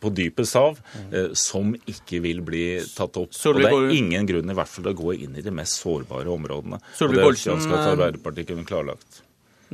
på 0.02 0.14
dypest 0.18 0.58
hav, 0.60 0.80
eh, 1.12 1.32
som 1.38 1.76
ikke 1.78 2.24
vil 2.26 2.42
bli 2.46 2.66
tatt 2.96 3.22
opp. 3.22 3.32
og 3.32 3.62
det 3.62 3.70
er 3.70 3.94
ingen 3.96 4.30
grunn 4.30 4.50
i 4.50 4.58
hvert 4.58 4.72
fall 4.72 4.88
til 4.90 4.96
å 4.96 5.02
gå 5.04 5.18
inn 5.28 5.38
i 5.38 5.46
de 5.46 5.54
mest 5.54 5.80
sårbare 5.84 6.34
områdene. 6.34 6.82
og 6.82 7.14
det 7.16 7.28
ønsker 7.30 7.54
jeg 7.54 7.70
at 7.70 7.94
Arbeiderpartiet 7.94 8.50
kunne 8.50 8.68
klarlagt 8.68 9.24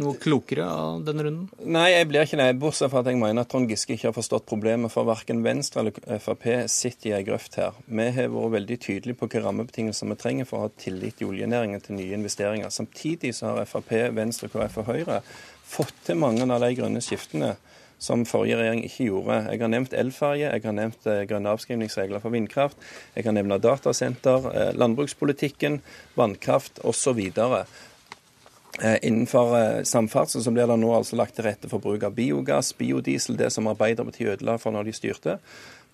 noe 0.01 0.17
klokere 0.21 0.65
av 0.65 1.03
denne 1.07 1.25
runden? 1.25 1.49
Nei, 1.63 1.89
jeg 1.93 2.07
blir 2.09 2.25
ikke 2.25 2.39
det. 2.39 2.47
Bortsett 2.61 2.91
fra 2.93 3.03
at 3.03 3.09
jeg 3.11 3.19
mener 3.21 3.45
at 3.45 3.51
Trond 3.51 3.69
Giske 3.71 3.95
ikke 3.95 4.09
har 4.09 4.15
forstått 4.17 4.47
problemet. 4.49 4.93
For 4.93 5.07
verken 5.07 5.43
Venstre 5.45 5.83
eller 5.83 6.19
Frp 6.23 6.47
sitter 6.71 7.11
i 7.11 7.15
ei 7.19 7.23
grøft 7.27 7.59
her. 7.59 7.77
Vi 7.85 8.09
har 8.17 8.31
vært 8.33 8.55
veldig 8.57 8.79
tydelige 8.85 9.19
på 9.19 9.27
hvilke 9.27 9.43
rammebetingelser 9.45 10.11
vi 10.11 10.19
trenger 10.19 10.49
for 10.49 10.59
å 10.59 10.67
ha 10.67 10.75
tillit 10.79 11.23
i 11.23 11.29
oljenæringen 11.29 11.83
til 11.85 11.99
nye 11.99 12.17
investeringer. 12.17 12.73
Samtidig 12.73 13.35
så 13.37 13.53
har 13.53 13.69
Frp, 13.69 13.95
Venstre, 14.17 14.51
KrF 14.51 14.81
og 14.83 14.93
Høyre 14.93 15.21
fått 15.69 16.07
til 16.07 16.17
mange 16.17 16.47
av 16.49 16.63
de 16.63 16.73
grønne 16.77 17.03
skiftene 17.03 17.55
som 17.99 18.23
forrige 18.27 18.57
regjering 18.59 18.85
ikke 18.87 19.09
gjorde. 19.09 19.37
Jeg 19.51 19.61
har 19.61 19.71
nevnt 19.73 19.95
elferje, 20.01 20.47
jeg 20.47 20.63
har 20.63 20.75
nevnt 20.75 21.07
eh, 21.09 21.25
grønne 21.27 21.51
avskrivningsregler 21.51 22.23
for 22.23 22.33
vindkraft, 22.33 22.79
jeg 23.15 23.27
kan 23.27 23.35
nevne 23.35 23.59
datasenter, 23.59 24.47
eh, 24.53 24.71
landbrukspolitikken, 24.79 25.81
vannkraft 26.19 26.79
osv. 26.87 27.19
Eh, 28.81 28.97
innenfor 29.01 29.57
eh, 29.57 29.83
samferdsel 29.83 30.43
så 30.43 30.51
blir 30.55 30.67
det 30.67 30.77
nå 30.79 30.93
altså 30.95 31.17
lagt 31.19 31.35
til 31.35 31.47
rette 31.49 31.67
for 31.71 31.83
bruk 31.83 32.05
av 32.07 32.13
biogass, 32.15 32.71
biodiesel, 32.79 33.35
det 33.39 33.51
som 33.51 33.67
Arbeiderpartiet 33.67 34.37
ødela 34.37 34.55
for 34.61 34.75
når 34.75 34.87
de 34.87 34.95
styrte. 34.95 35.35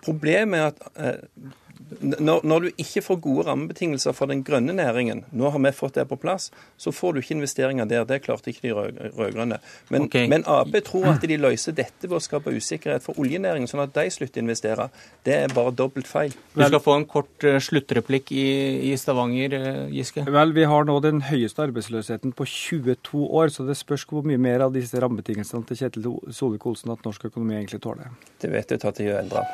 Problemet 0.04 0.60
er 0.60 0.66
at 0.72 0.82
eh, 0.96 1.54
når, 2.00 2.40
når, 2.42 2.60
du 2.60 2.80
ikke 2.82 3.02
får 3.04 3.18
gode 3.22 3.44
rammebetingelser 3.46 4.14
for 4.16 4.30
den 4.30 4.42
grønne 4.46 4.74
næringen, 4.76 5.22
nå 5.36 5.50
har 5.54 5.60
vi 5.62 5.72
fått 5.76 5.98
det 5.98 6.06
på 6.10 6.18
plass, 6.18 6.48
så 6.80 6.92
får 6.94 7.14
du 7.14 7.20
ikke 7.20 7.36
investeringer 7.36 7.86
der. 7.88 8.04
Det 8.08 8.22
klarte 8.24 8.50
ikke 8.50 8.64
de 8.64 8.72
rød-grønne. 8.74 9.58
Men, 9.90 10.06
okay. 10.08 10.26
men, 10.30 10.44
Ap 10.50 10.74
tror 10.86 11.12
at 11.12 11.22
de 11.22 11.38
løser 11.38 11.76
dette 11.76 12.08
ved 12.08 12.18
å 12.18 12.22
skape 12.22 12.54
usikkerhet 12.54 13.04
for 13.04 13.18
oljenæringen, 13.22 13.70
sånn 13.70 13.84
at 13.84 13.94
de 13.96 14.08
slutter 14.12 14.42
å 14.42 14.46
investere. 14.46 14.88
Det 15.26 15.36
er 15.44 15.54
bare 15.54 15.74
dobbelt 15.76 16.10
feil. 16.10 16.34
Du 16.56 16.64
skal 16.64 16.82
få 16.82 16.98
en 17.00 17.06
kort 17.10 17.46
uh, 17.46 17.60
sluttreplikk 17.62 18.34
i, 18.34 18.48
i 18.90 18.92
Stavanger, 19.00 19.54
uh, 19.54 19.86
Giske. 19.94 20.26
Vel, 20.26 20.56
vi 20.56 20.66
har 20.66 20.88
nå 20.88 20.98
den 21.04 21.22
høyeste 21.28 21.68
arbeidsløsheten 21.68 22.34
på 22.36 22.48
22 22.50 23.22
år, 23.30 23.54
så 23.54 23.68
det 23.68 23.78
spørs 23.78 24.08
hvor 24.10 24.26
mye 24.26 24.40
mer 24.40 24.66
av 24.66 24.74
disse 24.74 24.98
rammebetingelsene 25.02 25.70
til 25.70 25.82
Kjetil 25.84 26.12
Solvik-Olsen 26.34 26.94
at 26.96 27.06
norsk 27.06 27.30
økonomi 27.30 27.60
egentlig 27.60 27.82
tåler. 27.84 28.12
Det 28.42 28.52
vet 28.52 28.74
du 28.74 28.78
at 28.80 28.98
de 28.98 29.10
gjør 29.10 29.22
endre. 29.24 29.46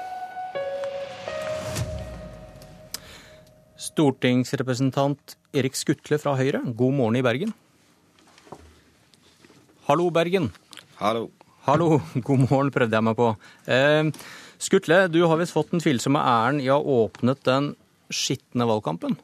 Stortingsrepresentant 3.82 5.34
Erik 5.56 5.74
Skutle 5.74 6.18
fra 6.22 6.36
Høyre, 6.38 6.60
god 6.78 6.94
morgen 6.94 7.18
i 7.18 7.24
Bergen. 7.24 7.54
Hallo, 9.88 10.06
Bergen. 10.14 10.52
Hallo. 11.00 11.26
Hallo, 11.66 11.96
god 12.28 12.44
morgen, 12.44 12.70
prøvde 12.74 12.94
jeg 12.94 13.06
meg 13.08 13.18
på. 13.18 13.32
Eh, 13.66 14.12
Skutle, 14.62 15.04
du 15.10 15.24
har 15.26 15.40
visst 15.40 15.56
fått 15.56 15.74
den 15.74 15.82
tvilsomme 15.82 16.22
æren 16.22 16.62
i 16.62 16.70
å 16.70 16.78
ha 16.78 16.96
åpnet 17.02 17.42
den 17.48 17.72
skitne 18.12 18.68
valgkampen? 18.70 19.18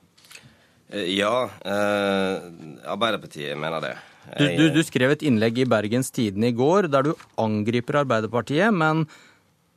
Eh, 0.91 1.07
ja, 1.21 1.49
eh, 1.63 2.51
Arbeiderpartiet 2.91 3.59
mener 3.59 3.85
det. 3.85 3.95
Du, 4.29 4.45
du, 4.59 4.65
du, 4.75 4.83
skrev 4.85 5.15
et 5.15 5.25
innlegg 5.25 5.63
i 5.63 5.71
Bergens 5.71 6.11
Tidende 6.13 6.51
i 6.51 6.57
går 6.57 6.91
der 6.93 7.07
du 7.07 7.15
angriper 7.41 8.03
Arbeiderpartiet, 8.03 8.75
men 8.75 9.07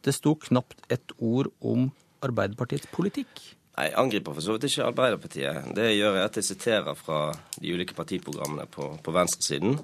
det 0.03 0.17
sto 0.17 0.33
knapt 0.49 0.81
et 0.91 1.13
ord 1.21 1.53
om 1.61 1.91
Arbeiderpartiets 2.25 2.89
politikk. 2.91 3.29
Jeg 3.71 3.93
angriper 3.97 4.35
for 4.35 4.43
så 4.43 4.55
vidt 4.55 4.67
ikke 4.67 4.87
Arbeiderpartiet. 4.89 5.67
Det 5.75 5.85
jeg 5.87 6.01
gjør 6.01 6.17
er 6.19 6.25
at 6.27 6.37
jeg 6.37 6.49
siterer 6.49 6.97
fra 6.99 7.21
de 7.55 7.73
ulike 7.73 7.95
partiprogrammene 7.95 8.67
på, 8.71 8.89
på 9.03 9.13
venstresiden 9.15 9.77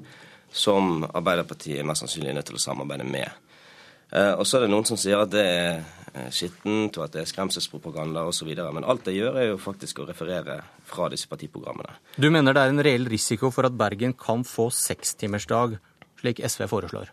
som 0.51 1.06
Arbeiderpartiet 1.08 1.79
er 1.79 1.88
mest 1.88 2.03
sannsynlig 2.03 2.36
nødt 2.36 2.50
til 2.51 2.60
å 2.60 2.62
samarbeide 2.62 3.08
med. 3.08 3.48
Eh, 4.12 4.34
og 4.34 4.46
så 4.48 4.58
er 4.58 4.65
det 4.65 4.72
noen 4.72 4.88
som 4.88 5.00
sier 5.00 5.20
at 5.20 5.32
det 5.32 5.44
er 5.44 5.72
eh, 6.13 6.29
skittent, 6.32 7.00
og 7.00 7.08
at 7.08 7.15
det 7.15 7.24
er 7.24 7.32
skremselspropaganda 7.32 8.24
osv. 8.29 8.51
Men 8.75 8.88
alt 8.88 9.10
jeg 9.10 9.22
gjør, 9.22 9.39
er 9.39 9.50
jo 9.51 9.60
faktisk 9.62 10.01
å 10.01 10.08
referere 10.08 10.62
fra 10.88 11.10
disse 11.12 11.27
partiprogrammene. 11.32 11.98
Du 12.15 12.29
mener 12.32 12.56
det 12.56 12.63
er 12.63 12.74
en 12.75 12.86
reell 12.88 13.08
risiko 13.12 13.51
for 13.56 13.67
at 13.67 13.75
Bergen 13.77 14.15
kan 14.20 14.46
få 14.48 14.70
sekstimersdag, 14.75 15.77
slik 16.22 16.44
SV 16.44 16.67
foreslår? 16.72 17.12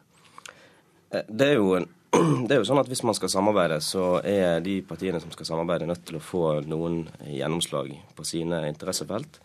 Eh, 1.10 1.26
det 1.28 1.54
er 1.54 1.58
jo 1.58 1.74
en 1.80 1.90
det 2.46 2.56
er 2.56 2.60
jo 2.60 2.66
sånn 2.68 2.80
at 2.82 2.88
Hvis 2.90 3.04
man 3.06 3.16
skal 3.16 3.32
samarbeide, 3.32 3.80
så 3.84 4.18
er 4.26 4.62
de 4.64 4.80
partiene 4.86 5.20
som 5.22 5.32
skal 5.34 5.48
samarbeide, 5.48 5.88
nødt 5.88 6.04
til 6.06 6.18
å 6.18 6.24
få 6.24 6.44
noen 6.68 7.04
gjennomslag 7.26 7.92
på 8.16 8.26
sine 8.28 8.64
interessefelt. 8.68 9.40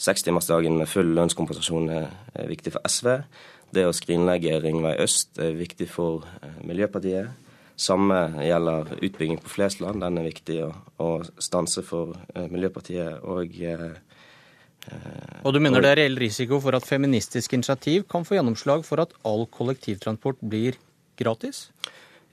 Sekstimersdagen 0.00 0.76
med 0.78 0.90
full 0.90 1.12
lønnskompensasjon 1.14 1.90
er 1.94 2.48
viktig 2.50 2.74
for 2.74 2.90
SV. 2.90 3.10
Det 3.74 3.86
å 3.88 3.94
skrinlegge 3.94 4.58
Ringvei 4.62 4.96
øst 5.02 5.38
er 5.42 5.54
viktig 5.58 5.88
for 5.90 6.26
eh, 6.42 6.60
Miljøpartiet. 6.66 7.30
Samme 7.74 8.18
gjelder 8.44 8.92
utbygging 9.02 9.40
på 9.42 9.50
Flesland. 9.50 10.02
Den 10.04 10.20
er 10.20 10.28
viktig 10.28 10.60
å, 10.62 10.70
å 11.02 11.10
stanse 11.42 11.82
for 11.86 12.14
eh, 12.34 12.46
Miljøpartiet. 12.50 13.24
Og, 13.26 13.56
eh, 13.58 13.96
og 15.42 15.54
du 15.56 15.60
mener 15.62 15.80
og, 15.80 15.86
det 15.86 15.94
er 15.94 16.00
reell 16.04 16.18
risiko 16.20 16.60
for 16.62 16.76
at 16.78 16.86
Feministisk 16.86 17.56
initiativ 17.56 18.06
kan 18.10 18.26
få 18.26 18.38
gjennomslag 18.38 18.86
for 18.86 19.02
at 19.02 19.14
all 19.26 19.46
kollektivtransport 19.50 20.42
blir 20.42 20.78
gratis? 21.18 21.68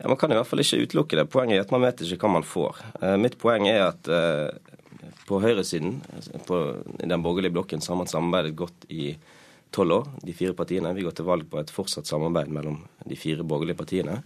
Ja, 0.01 0.07
Man 0.07 0.17
kan 0.17 0.31
i 0.31 0.35
hvert 0.35 0.49
fall 0.49 0.63
ikke 0.63 0.81
utelukke 0.81 1.19
det. 1.19 1.27
Poenget 1.29 1.59
er 1.59 1.65
at 1.65 1.73
man 1.73 1.83
vet 1.85 2.01
ikke 2.01 2.25
hva 2.25 2.37
man 2.39 2.47
får. 2.47 2.79
Eh, 3.01 3.17
mitt 3.21 3.37
poeng 3.41 3.67
er 3.69 3.83
at 3.91 4.09
eh, 4.09 4.49
på 5.29 5.39
høyresiden, 5.43 5.99
på, 6.47 6.61
i 6.97 7.09
den 7.09 7.21
borgerlige 7.21 7.53
blokken, 7.53 7.81
så 7.81 7.93
har 7.93 8.01
man 8.01 8.09
samarbeidet 8.09 8.55
godt 8.57 8.87
i 8.89 9.11
tolv 9.71 9.99
år, 9.99 10.07
de 10.25 10.33
fire 10.35 10.55
partiene. 10.57 10.95
Vi 10.97 11.05
går 11.05 11.15
til 11.15 11.27
valg 11.29 11.45
på 11.51 11.61
et 11.61 11.71
fortsatt 11.71 12.09
samarbeid 12.09 12.49
mellom 12.51 12.81
de 13.05 13.19
fire 13.19 13.45
borgerlige 13.47 13.79
partiene. 13.79 14.17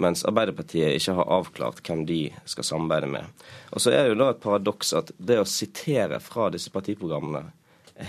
Mens 0.00 0.24
Arbeiderpartiet 0.28 0.94
ikke 0.94 1.16
har 1.18 1.30
avklart 1.32 1.80
hvem 1.84 2.04
de 2.08 2.20
skal 2.48 2.66
samarbeide 2.68 3.10
med. 3.10 3.44
Og 3.72 3.82
så 3.82 3.92
er 3.92 4.04
det 4.04 4.14
jo 4.14 4.20
da 4.20 4.30
et 4.32 4.42
paradoks 4.42 4.92
at 4.96 5.12
det 5.18 5.40
å 5.40 5.48
sitere 5.48 6.20
fra 6.20 6.50
disse 6.52 6.72
partiprogrammene 6.72 7.48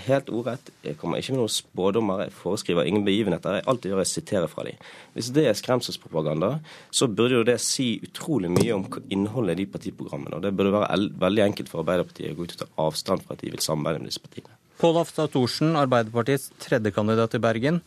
helt 0.06 0.28
ordrett. 0.34 0.70
Jeg 0.84 0.98
kommer 1.00 1.20
ikke 1.20 1.34
med 1.34 1.40
noen 1.42 1.52
spådommer. 1.52 2.24
Jeg 2.26 2.34
foreskriver 2.36 2.88
ingen 2.88 3.06
begivenheter. 3.06 3.58
Jeg 3.58 3.66
alltid 3.70 3.92
gjør 3.92 4.02
jeg 4.02 4.10
siterer 4.10 4.50
fra 4.52 4.66
dem. 4.66 4.82
Hvis 5.14 5.30
det 5.36 5.46
er 5.48 5.56
skremselspropaganda, 5.56 6.50
så 6.90 7.08
burde 7.08 7.40
jo 7.40 7.46
det 7.48 7.58
si 7.64 7.88
utrolig 8.04 8.50
mye 8.52 8.76
om 8.76 8.86
innholdet 9.08 9.56
i 9.56 9.62
de 9.62 9.70
partiprogrammene. 9.72 10.36
Og 10.36 10.44
det 10.44 10.54
burde 10.56 10.74
være 10.76 11.00
veldig 11.24 11.44
enkelt 11.46 11.72
for 11.72 11.84
Arbeiderpartiet 11.84 12.34
å 12.34 12.38
gå 12.38 12.48
ut 12.48 12.54
og 12.58 12.62
ta 12.62 12.70
avstand 12.84 13.24
fra 13.24 13.36
at 13.36 13.44
de 13.44 13.54
vil 13.54 13.64
samarbeide 13.64 14.04
med 14.04 14.12
disse 14.12 14.24
partiene. 14.24 14.54
Pål 14.78 15.00
Afta 15.00 15.26
Thorsen, 15.26 15.74
Arbeiderpartiets 15.78 16.52
tredjekandidat 16.62 17.34
i 17.34 17.42
Bergen. 17.42 17.82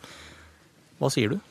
Hva 1.00 1.10
sier 1.14 1.36
du? 1.36 1.51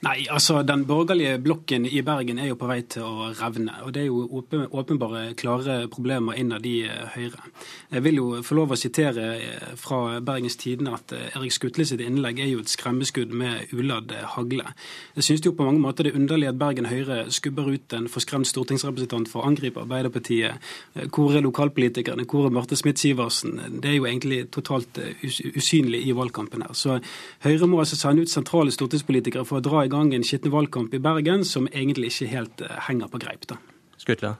Nei, 0.00 0.22
altså 0.32 0.62
Den 0.64 0.86
borgerlige 0.88 1.38
blokken 1.44 1.84
i 1.84 2.00
Bergen 2.00 2.38
er 2.40 2.46
jo 2.48 2.54
på 2.56 2.68
vei 2.70 2.78
til 2.88 3.02
å 3.04 3.26
revne. 3.36 3.74
og 3.84 3.92
Det 3.92 4.00
er 4.00 4.06
jo 4.06 4.44
åpenbare, 4.72 5.34
klare 5.36 5.74
problemer 5.92 6.38
innad 6.40 6.64
i 6.64 6.86
eh, 6.86 7.10
Høyre. 7.12 7.50
Jeg 7.92 8.04
vil 8.06 8.16
jo 8.16 8.38
få 8.40 8.56
lov 8.56 8.72
å 8.72 8.78
sitere 8.80 9.26
eh, 9.36 9.74
fra 9.76 10.22
Bergens 10.24 10.56
Tidende 10.56 10.94
at 10.96 11.12
eh, 11.12 11.26
Erik 11.36 11.52
Skutle 11.52 11.84
sitt 11.84 12.00
innlegg 12.00 12.40
er 12.40 12.48
jo 12.48 12.62
et 12.64 12.72
skremmeskudd 12.72 13.34
med 13.42 13.74
uladd 13.76 14.14
hagle. 14.36 14.72
Jeg 15.18 15.26
synes 15.26 15.44
jo 15.44 15.52
på 15.58 15.66
mange 15.68 15.84
måter 15.84 16.08
det 16.08 16.14
er 16.14 16.18
underlig 16.22 16.48
at 16.48 16.62
Bergen 16.64 16.88
Høyre 16.88 17.18
skubber 17.28 17.68
ut 17.68 17.92
en 17.92 18.08
forskremt 18.08 18.48
stortingsrepresentant 18.48 19.28
for 19.28 19.44
å 19.44 19.52
angripe 19.52 19.84
Arbeiderpartiet. 19.84 20.72
Hvor 21.12 21.36
er 21.36 21.44
lokalpolitikerne? 21.44 22.24
Hvor 22.24 22.48
er 22.48 22.56
Marte 22.56 22.80
Smith-Sivertsen? 22.80 23.82
Det 23.84 23.92
er 23.92 23.98
jo 23.98 24.08
egentlig 24.08 24.46
totalt 24.48 24.96
usynlig 25.20 26.06
i 26.08 26.16
valgkampen 26.16 26.64
her. 26.64 26.72
Så 26.72 27.02
Høyre 27.44 27.68
må 27.68 27.84
altså 27.84 28.00
sende 28.00 28.24
ut 28.24 28.32
sentrale 28.32 28.72
stortingspolitikere 28.72 29.44
for 29.44 29.60
å 29.60 29.66
dra 29.68 29.84
i 29.84 29.89
gang 29.90 30.14
en 30.14 30.24
skitten 30.26 30.52
valgkamp 30.54 30.94
i 30.94 31.02
Bergen 31.02 31.44
som 31.44 31.68
egentlig 31.70 32.12
ikke 32.14 32.30
helt 32.30 32.62
eh, 32.66 32.78
henger 32.88 33.10
på 33.10 33.20
greip. 33.22 33.46
da. 33.50 33.58
Skutle. 34.00 34.36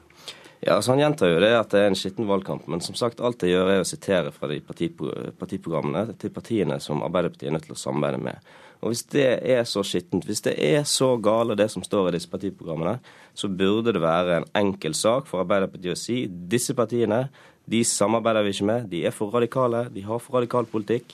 Ja, 0.61 0.75
altså 0.75 0.91
Han 0.91 1.01
gjentar 1.01 1.31
jo 1.31 1.39
det 1.41 1.51
at 1.57 1.71
det 1.73 1.79
er 1.81 1.87
en 1.89 1.97
skitten 1.97 2.27
valgkamp, 2.29 2.67
men 2.69 2.83
som 2.85 2.97
sagt, 2.97 3.21
alt 3.21 3.41
jeg 3.41 3.55
gjør 3.55 3.71
er 3.73 3.79
å 3.81 3.87
sitere 3.87 4.33
fra 4.33 4.49
de 4.51 4.59
partiprogrammene 4.61 6.13
til 6.21 6.33
partiene 6.33 6.77
som 6.83 7.01
Arbeiderpartiet 7.01 7.49
er 7.49 7.55
nødt 7.55 7.65
til 7.65 7.73
å 7.73 7.81
samarbeide 7.81 8.21
med. 8.21 8.51
Og 8.81 8.93
Hvis 8.93 9.03
det 9.13 9.25
er 9.45 9.63
så 9.69 9.83
skittent, 9.85 10.25
hvis 10.25 10.41
det 10.45 10.53
er 10.57 10.83
så 10.89 11.15
gale 11.21 11.57
det 11.57 11.67
som 11.69 11.83
står 11.85 12.09
i 12.09 12.13
disse 12.15 12.29
partiprogrammene, 12.29 12.99
så 13.33 13.49
burde 13.49 13.93
det 13.93 14.01
være 14.01 14.37
en 14.37 14.47
enkel 14.61 14.93
sak 14.97 15.29
for 15.29 15.41
Arbeiderpartiet 15.41 15.97
å 15.97 16.01
si 16.01 16.23
disse 16.29 16.77
partiene 16.77 17.27
de 17.69 17.83
samarbeider 17.85 18.45
vi 18.45 18.55
ikke 18.55 18.69
med, 18.69 18.87
de 18.89 19.03
er 19.05 19.13
for 19.13 19.33
radikale, 19.33 19.85
de 19.93 20.05
har 20.05 20.21
for 20.21 20.39
radikal 20.39 20.65
politikk. 20.69 21.13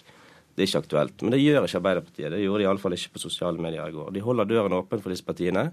Det 0.58 0.64
er 0.64 0.72
ikke 0.72 0.80
aktuelt. 0.82 1.22
Men 1.22 1.36
det 1.36 1.44
gjør 1.44 1.68
ikke 1.68 1.78
Arbeiderpartiet. 1.78 2.32
Det 2.34 2.40
gjorde 2.42 2.64
de 2.64 2.66
iallfall 2.66 2.96
ikke 2.98 3.12
på 3.14 3.22
sosiale 3.22 3.62
medier 3.62 3.86
i 3.86 3.94
går. 3.94 4.10
De 4.16 4.24
holder 4.26 4.50
døren 4.50 4.74
åpen 4.74 5.04
for 5.04 5.14
disse 5.14 5.26
partiene. 5.26 5.68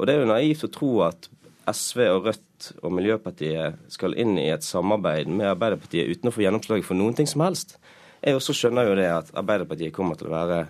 Og 0.00 0.08
det 0.08 0.14
er 0.14 0.22
jo 0.22 0.30
naivt 0.30 0.64
å 0.64 0.70
tro 0.72 0.94
at 1.04 1.28
SV 1.68 2.06
og 2.08 2.30
Rødt 2.30 2.70
og 2.80 2.94
Miljøpartiet 2.96 3.82
skal 3.92 4.16
inn 4.16 4.38
i 4.40 4.48
et 4.48 4.64
samarbeid 4.64 5.28
med 5.28 5.50
Arbeiderpartiet 5.50 6.08
uten 6.08 6.30
å 6.30 6.32
få 6.32 6.46
gjennomslag 6.46 6.86
for 6.86 6.96
noen 6.96 7.18
ting 7.18 7.28
som 7.28 7.44
helst. 7.44 7.76
Jeg 8.24 8.38
også 8.38 8.56
skjønner 8.56 8.88
jo 8.88 8.96
det 8.96 9.10
at 9.12 9.34
Arbeiderpartiet 9.36 9.92
kommer 9.96 10.16
til 10.16 10.30
å 10.30 10.34
være 10.38 10.62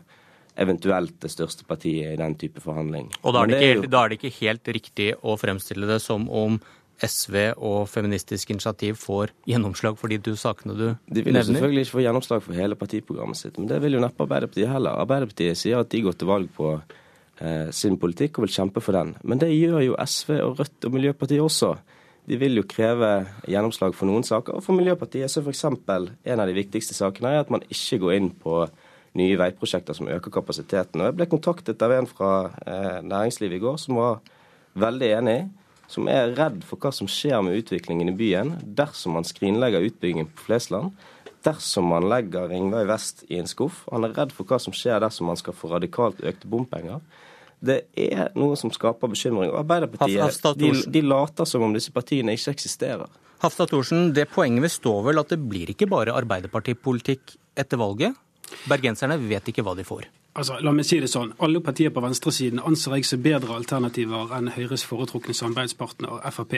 eventuelt 0.60 1.14
det 1.22 1.30
største 1.30 1.64
partiet 1.68 2.10
i 2.10 2.18
den 2.18 2.34
type 2.38 2.60
forhandling. 2.62 3.08
Og 3.22 3.34
da 3.36 3.46
er, 3.46 3.52
det, 3.54 3.62
ikke, 3.62 3.90
da 3.94 4.02
er 4.02 4.10
det 4.10 4.18
ikke 4.18 4.36
helt 4.40 4.74
riktig 4.74 5.08
å 5.22 5.38
fremstille 5.38 5.86
det 5.88 6.00
som 6.02 6.26
om 6.26 6.58
SV 7.06 7.36
og 7.56 7.88
Feministisk 7.88 8.50
initiativ 8.52 8.98
får 9.00 9.32
gjennomslag 9.48 9.96
for 9.98 10.12
de 10.12 10.18
to 10.24 10.34
sakene 10.38 10.76
du 10.76 10.86
nevner? 10.86 11.12
De 11.16 11.24
vil 11.26 11.38
jo 11.38 11.44
selvfølgelig 11.48 11.84
ikke 11.86 11.96
få 11.96 12.04
gjennomslag 12.04 12.42
for 12.44 12.58
hele 12.58 12.78
partiprogrammet 12.80 13.40
sitt, 13.40 13.58
men 13.58 13.68
det 13.70 13.80
vil 13.84 13.96
jo 13.96 14.02
neppe 14.04 14.26
Arbeiderpartiet 14.26 14.72
heller. 14.72 14.98
Arbeiderpartiet 15.00 15.58
sier 15.58 15.80
at 15.80 15.92
de 15.92 16.02
går 16.04 16.18
til 16.20 16.30
valg 16.30 16.50
på 16.56 16.74
eh, 16.76 17.70
sin 17.76 17.96
politikk 18.00 18.38
og 18.38 18.46
vil 18.46 18.56
kjempe 18.58 18.82
for 18.84 18.96
den. 18.96 19.14
Men 19.24 19.40
det 19.42 19.52
gjør 19.54 19.80
jo 19.86 19.96
SV 20.04 20.36
og 20.44 20.60
Rødt 20.60 20.88
og 20.88 20.96
Miljøpartiet 20.98 21.44
også. 21.44 21.74
De 22.30 22.38
vil 22.38 22.60
jo 22.60 22.66
kreve 22.68 23.10
gjennomslag 23.48 23.96
for 23.96 24.10
noen 24.10 24.26
saker. 24.26 24.58
Og 24.58 24.64
for 24.64 24.76
Miljøpartiet 24.76 25.32
så 25.32 25.42
f.eks. 25.42 25.64
en 25.64 26.42
av 26.42 26.46
de 26.46 26.58
viktigste 26.58 26.94
sakene 26.94 27.32
er 27.34 27.44
at 27.44 27.50
man 27.50 27.64
ikke 27.66 28.02
går 28.04 28.18
inn 28.18 28.30
på 28.36 28.64
nye 29.18 29.38
veiprosjekter 29.40 29.96
som 29.96 30.10
øker 30.12 30.30
kapasiteten. 30.30 31.00
Og 31.00 31.08
Jeg 31.08 31.16
ble 31.18 31.30
kontaktet 31.32 31.82
av 31.82 31.96
en 31.96 32.06
fra 32.06 32.34
eh, 32.62 33.00
næringslivet 33.02 33.58
i 33.58 33.64
går 33.64 33.80
som 33.82 33.98
var 33.98 34.20
veldig 34.78 35.08
enig 35.16 35.38
som 35.90 36.08
er 36.10 36.34
redd 36.38 36.62
for 36.66 36.78
hva 36.80 36.92
som 36.94 37.08
skjer 37.10 37.40
med 37.42 37.58
utviklingen 37.58 38.12
i 38.12 38.16
byen 38.16 38.54
dersom 38.78 39.16
man 39.18 39.26
skrinlegger 39.26 39.82
utbyggingen 39.88 40.30
på 40.30 40.46
Flesland, 40.46 40.94
dersom 41.46 41.88
man 41.90 42.06
legger 42.10 42.50
Ringvei 42.50 42.84
vest 42.88 43.24
i 43.28 43.40
en 43.40 43.48
skuff. 43.50 43.82
Han 43.90 44.06
er 44.06 44.14
redd 44.16 44.34
for 44.36 44.46
hva 44.46 44.60
som 44.62 44.76
skjer 44.76 45.00
dersom 45.02 45.30
man 45.30 45.40
skal 45.40 45.56
få 45.56 45.72
radikalt 45.72 46.22
økte 46.22 46.50
bompenger. 46.50 47.00
Det 47.60 47.82
er 47.98 48.30
noe 48.40 48.56
som 48.56 48.72
skaper 48.72 49.10
bekymring. 49.12 49.50
Og 49.52 49.60
Arbeiderpartiet 49.64 50.46
de, 50.60 50.70
de 50.88 51.02
later 51.04 51.48
som 51.48 51.66
om 51.66 51.74
disse 51.76 51.92
partiene 51.92 52.36
ikke 52.36 52.54
eksisterer. 52.54 53.10
Hafstad 53.40 53.72
Thorsen, 53.72 54.10
det 54.16 54.28
poenget 54.32 54.72
stå 54.72 54.94
vel 55.04 55.20
at 55.20 55.32
det 55.32 55.40
blir 55.40 55.72
ikke 55.72 55.88
bare 55.88 56.14
arbeiderpartipolitikk 56.16 57.36
etter 57.60 57.80
valget? 57.80 58.16
Bergenserne 58.68 59.16
vet 59.20 59.48
ikke 59.48 59.64
hva 59.64 59.76
de 59.78 59.84
får. 59.86 60.08
Altså, 60.30 60.60
la 60.62 60.70
meg 60.70 60.86
si 60.86 61.00
det 61.02 61.08
sånn. 61.10 61.32
Alle 61.42 61.58
partier 61.58 61.90
på 61.90 62.00
venstresiden 62.04 62.60
anser 62.62 62.92
jeg 62.94 63.06
som 63.08 63.22
bedre 63.24 63.56
alternativer 63.56 64.30
enn 64.36 64.52
Høyres 64.54 64.84
foretrukne 64.86 65.34
samarbeidspartner 65.34 66.20
Frp. 66.30 66.52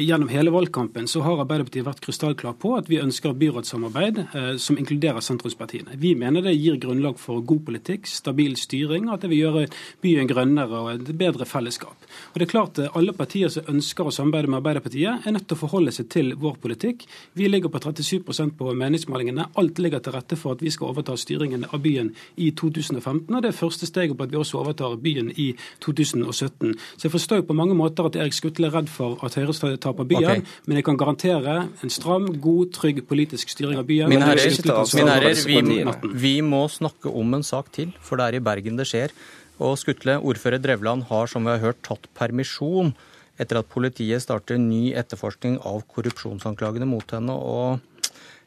Gjennom 0.00 0.30
hele 0.32 0.54
valgkampen 0.54 1.04
så 1.10 1.20
har 1.26 1.42
Arbeiderpartiet 1.42 1.84
vært 1.84 2.00
krystallklar 2.06 2.56
på 2.62 2.70
at 2.78 2.88
vi 2.88 3.02
ønsker 3.02 3.36
byrådssamarbeid 3.36 4.20
eh, 4.22 4.46
som 4.56 4.80
inkluderer 4.80 5.20
sentrumspartiene. 5.20 5.98
Vi 6.00 6.14
mener 6.16 6.46
det 6.46 6.54
gir 6.56 6.78
grunnlag 6.80 7.18
for 7.20 7.44
god 7.44 7.60
politikk, 7.66 8.08
stabil 8.08 8.56
styring, 8.56 9.10
og 9.10 9.18
at 9.18 9.26
det 9.26 9.32
vil 9.34 9.42
gjøre 9.42 9.66
byen 10.00 10.32
grønnere 10.32 10.80
og 10.80 10.90
et 10.94 11.12
bedre 11.12 11.44
fellesskap. 11.44 12.08
Og 12.32 12.40
det 12.40 12.48
er 12.48 12.52
klart 12.54 12.80
at 12.80 12.96
Alle 12.96 13.12
partier 13.12 13.52
som 13.52 13.68
ønsker 13.74 14.08
å 14.08 14.14
samarbeide 14.16 14.48
med 14.48 14.62
Arbeiderpartiet, 14.62 15.28
er 15.28 15.36
nødt 15.36 15.50
til 15.50 15.60
å 15.60 15.62
forholde 15.66 15.92
seg 15.92 16.08
til 16.16 16.32
vår 16.40 16.56
politikk. 16.64 17.04
Vi 17.36 17.52
ligger 17.52 17.68
på 17.68 17.84
37% 17.92 18.56
på 18.56 18.72
meningsmålingene. 18.72 19.50
Alt 19.60 19.84
ligger 19.84 20.00
til 20.00 20.16
rette 20.16 20.40
for 20.40 20.56
at 20.56 20.64
vi 20.64 20.72
skal 20.72 20.94
overta 20.94 21.20
styringen 21.20 21.68
av 21.68 21.84
byen 21.84 22.14
i 22.40 22.54
2015. 22.56 23.01
2015, 23.02 23.34
og 23.34 23.42
det 23.42 23.50
er 23.50 23.56
første 23.58 23.88
steget 23.88 24.16
på 24.16 24.26
at 24.26 24.32
vi 24.32 24.38
også 24.40 24.60
overtar 24.60 24.96
byen 25.02 25.30
i 25.36 25.52
2017. 25.82 26.74
Så 26.96 27.06
jeg 27.06 27.12
forstår 27.12 27.42
jo 27.42 27.46
på 27.50 27.56
mange 27.58 27.74
måter 27.74 28.06
at 28.08 28.16
Erik 28.16 28.36
Skutle 28.36 28.68
er 28.70 28.76
redd 28.76 28.90
for 28.92 29.18
at 29.24 29.34
Høyre 29.34 29.76
taper 29.76 30.04
byen, 30.04 30.24
okay. 30.24 30.56
men 30.66 30.80
jeg 30.80 30.84
kan 30.84 30.96
garantere 30.96 31.68
en 31.82 31.90
stram, 31.90 32.28
god, 32.40 32.72
trygg 32.72 33.02
politisk 33.08 33.52
styring 33.52 33.78
av 33.78 33.86
byen. 33.88 34.08
Mine 34.12 34.26
herrer, 34.26 34.50
min 34.96 35.12
herrer 35.12 35.46
vi, 35.46 36.12
vi 36.14 36.34
må 36.46 36.66
snakke 36.68 37.10
om 37.10 37.34
en 37.34 37.46
sak 37.46 37.72
til, 37.72 37.94
for 38.00 38.20
det 38.20 38.28
er 38.28 38.40
i 38.40 38.44
Bergen 38.44 38.78
det 38.80 38.88
skjer. 38.90 39.14
Og 39.62 39.76
Skutle, 39.78 40.18
ordfører 40.18 40.62
Drevland, 40.62 41.06
har 41.10 41.30
som 41.30 41.44
vi 41.44 41.52
har 41.54 41.62
hørt 41.62 41.82
tatt 41.86 42.08
permisjon 42.18 42.94
etter 43.40 43.58
at 43.58 43.70
politiet 43.70 44.22
starter 44.22 44.58
ny 44.60 44.92
etterforskning 44.98 45.58
av 45.66 45.82
korrupsjonsanklagene 45.90 46.86
mot 46.88 47.14
henne. 47.14 47.32
og 47.32 47.80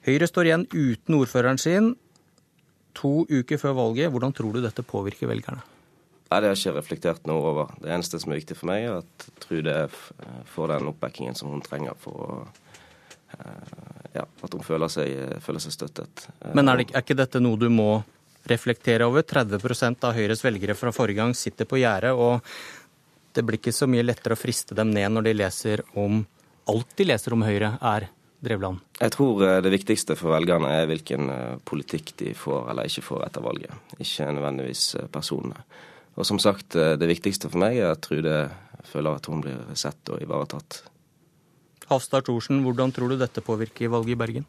Høyre 0.05 0.27
står 0.29 0.45
igjen 0.45 0.67
uten 0.69 1.17
ordføreren 1.17 1.57
sin 1.57 1.95
to 2.97 3.25
uker 3.29 3.59
før 3.61 3.75
valget. 3.77 4.11
Hvordan 4.13 4.35
tror 4.35 4.55
du 4.55 4.61
dette 4.63 4.85
påvirker 4.85 5.29
velgerne? 5.31 5.63
Nei, 6.25 6.39
Det 6.41 6.47
har 6.47 6.55
jeg 6.55 6.63
ikke 6.63 6.79
reflektert 6.79 7.27
noe 7.29 7.51
over. 7.51 7.73
Det 7.81 7.91
eneste 7.93 8.19
som 8.21 8.33
er 8.33 8.41
viktig 8.41 8.57
for 8.57 8.71
meg, 8.71 8.87
er 8.87 9.03
at 9.03 9.27
Trude 9.43 9.75
får 10.51 10.73
den 10.73 10.89
oppbackingen 10.89 11.37
som 11.37 11.51
hun 11.53 11.61
trenger 11.65 11.93
for 12.01 12.23
å 12.25 12.29
eh, 13.35 13.75
ja, 14.15 14.25
at 14.25 14.55
hun 14.55 14.65
føler 14.65 14.91
seg, 14.91 15.37
føler 15.43 15.63
seg 15.63 15.75
støttet. 15.75 16.27
Men 16.53 16.71
er, 16.71 16.81
det, 16.81 16.89
er, 16.93 17.03
ikke 17.03 17.19
dette 17.19 17.41
noe 17.43 17.59
du 17.59 17.67
må 17.69 17.89
reflektere 18.49 19.07
over? 19.09 19.25
30% 19.27 20.07
av 20.07 20.15
Høyres 20.17 20.43
velgere 20.45 20.77
fra 20.77 20.93
forrige 20.95 21.21
gang 21.21 21.35
sitter 21.37 21.69
på 21.69 21.81
gjerdet, 21.81 22.13
og 22.15 22.41
det 23.35 23.43
blir 23.43 23.59
ikke 23.59 23.75
så 23.75 23.87
mye 23.91 24.05
lettere 24.05 24.37
å 24.37 24.39
friste 24.39 24.77
dem 24.77 24.93
ned 24.95 25.11
når 25.11 25.27
de 25.27 25.35
leser 25.35 25.83
om 25.99 26.23
alt 26.71 26.93
de 26.97 27.05
leser 27.05 27.35
om 27.35 27.43
Høyre, 27.45 27.75
er 27.83 28.07
Drevland? 28.45 28.81
Jeg 28.99 29.13
tror 29.15 29.43
eh, 29.45 29.59
det 29.65 29.73
viktigste 29.73 30.17
for 30.19 30.35
velgerne 30.35 30.71
er 30.71 30.87
hvilken 30.89 31.31
eh, 31.33 31.57
politikk 31.67 32.13
de 32.21 32.33
får 32.37 32.71
eller 32.71 32.89
ikke 32.89 33.05
får 33.09 33.25
etter 33.27 33.45
valget, 33.45 33.93
ikke 33.97 34.31
nødvendigvis 34.37 34.87
eh, 34.99 35.09
personene. 35.11 35.65
Og 36.15 36.27
som 36.27 36.39
sagt, 36.39 36.77
det 36.79 37.07
viktigste 37.09 37.49
for 37.51 37.59
meg 37.59 37.75
er 37.75 37.89
at 37.91 37.99
Trude 38.05 38.45
føler 38.87 39.17
at 39.17 39.25
hun 39.27 39.41
blir 39.43 39.57
sett 39.75 40.07
og 40.13 40.21
ivaretatt. 40.23 40.77
Hafstad 41.89 42.23
Thorsen, 42.29 42.61
hvordan 42.63 42.93
tror 42.95 43.11
du 43.11 43.17
dette 43.19 43.43
påvirker 43.43 43.91
valget 43.91 44.15
i 44.15 44.19
Bergen? 44.21 44.45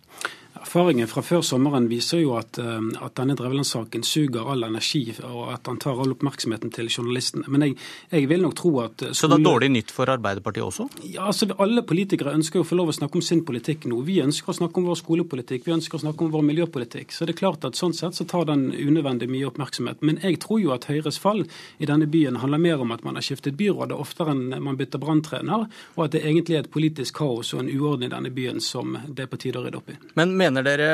Erfaringen 0.57 1.09
fra 1.11 1.23
før 1.25 1.43
sommeren 1.45 1.89
viser 1.91 2.23
jo 2.23 2.35
at, 2.39 2.59
eh, 2.59 2.89
at 3.05 3.17
denne 3.19 3.37
Drevland-saken 3.39 4.05
suger 4.07 4.49
all 4.51 4.65
energi, 4.67 5.05
og 5.23 5.53
at 5.53 5.69
han 5.69 5.79
tar 5.83 6.01
all 6.01 6.15
oppmerksomheten 6.15 6.73
til 6.75 6.89
journalistene. 6.91 7.45
Men 7.53 7.67
jeg, 7.67 7.77
jeg 8.13 8.29
vil 8.31 8.43
nok 8.45 8.57
tro 8.59 8.73
at 8.85 8.97
skole... 9.03 9.19
Så 9.19 9.31
det 9.31 9.39
er 9.41 9.47
dårlig 9.47 9.71
nytt 9.75 9.93
for 9.95 10.11
Arbeiderpartiet 10.13 10.65
også? 10.65 10.89
Ja, 11.05 11.27
altså 11.31 11.49
Alle 11.63 11.85
politikere 11.87 12.35
ønsker 12.37 12.61
jo 12.61 12.65
å 12.67 12.69
få 12.69 12.79
lov 12.79 12.93
å 12.93 12.97
snakke 12.97 13.21
om 13.21 13.25
sin 13.25 13.45
politikk 13.47 13.87
nå. 13.91 14.01
Vi 14.07 14.19
ønsker 14.25 14.53
å 14.53 14.57
snakke 14.61 14.81
om 14.81 14.89
vår 14.91 15.01
skolepolitikk, 15.03 15.67
vi 15.67 15.77
ønsker 15.77 15.99
å 15.99 16.03
snakke 16.07 16.27
om 16.27 16.33
vår 16.35 16.47
miljøpolitikk. 16.51 17.15
Så 17.15 17.29
det 17.29 17.37
er 17.37 17.41
klart 17.43 17.67
at 17.69 17.79
sånn 17.79 17.95
sett 17.97 18.17
så 18.19 18.27
tar 18.29 18.49
den 18.51 18.69
unødvendig 18.73 19.29
mye 19.33 19.49
oppmerksomhet. 19.51 20.03
Men 20.07 20.21
jeg 20.25 20.41
tror 20.45 20.63
jo 20.63 20.75
at 20.77 20.89
Høyres 20.91 21.21
fall 21.23 21.45
i 21.79 21.89
denne 21.89 22.09
byen 22.11 22.41
handler 22.43 22.63
mer 22.63 22.83
om 22.85 22.95
at 22.97 23.05
man 23.07 23.19
har 23.19 23.27
skiftet 23.27 23.59
byrådet 23.59 23.97
oftere 23.97 24.35
enn 24.35 24.57
man 24.63 24.79
bytter 24.79 25.03
branntrener, 25.03 25.67
og 25.97 26.05
at 26.07 26.17
det 26.17 26.25
egentlig 26.25 26.57
er 26.57 26.65
et 26.65 26.73
politisk 26.73 27.21
kaos 27.21 27.53
og 27.55 27.65
en 27.65 27.71
uorden 27.73 28.07
i 28.07 28.13
denne 28.13 28.33
byen 28.35 28.63
som 28.63 28.97
det 29.07 29.27
er 29.27 29.31
på 29.31 29.41
tide 29.41 29.61
å 29.61 29.67
rydde 29.67 29.81
opp 29.81 29.93
i. 29.93 29.99
Men 30.19 30.37
mener 30.47 30.67
dere 30.67 30.91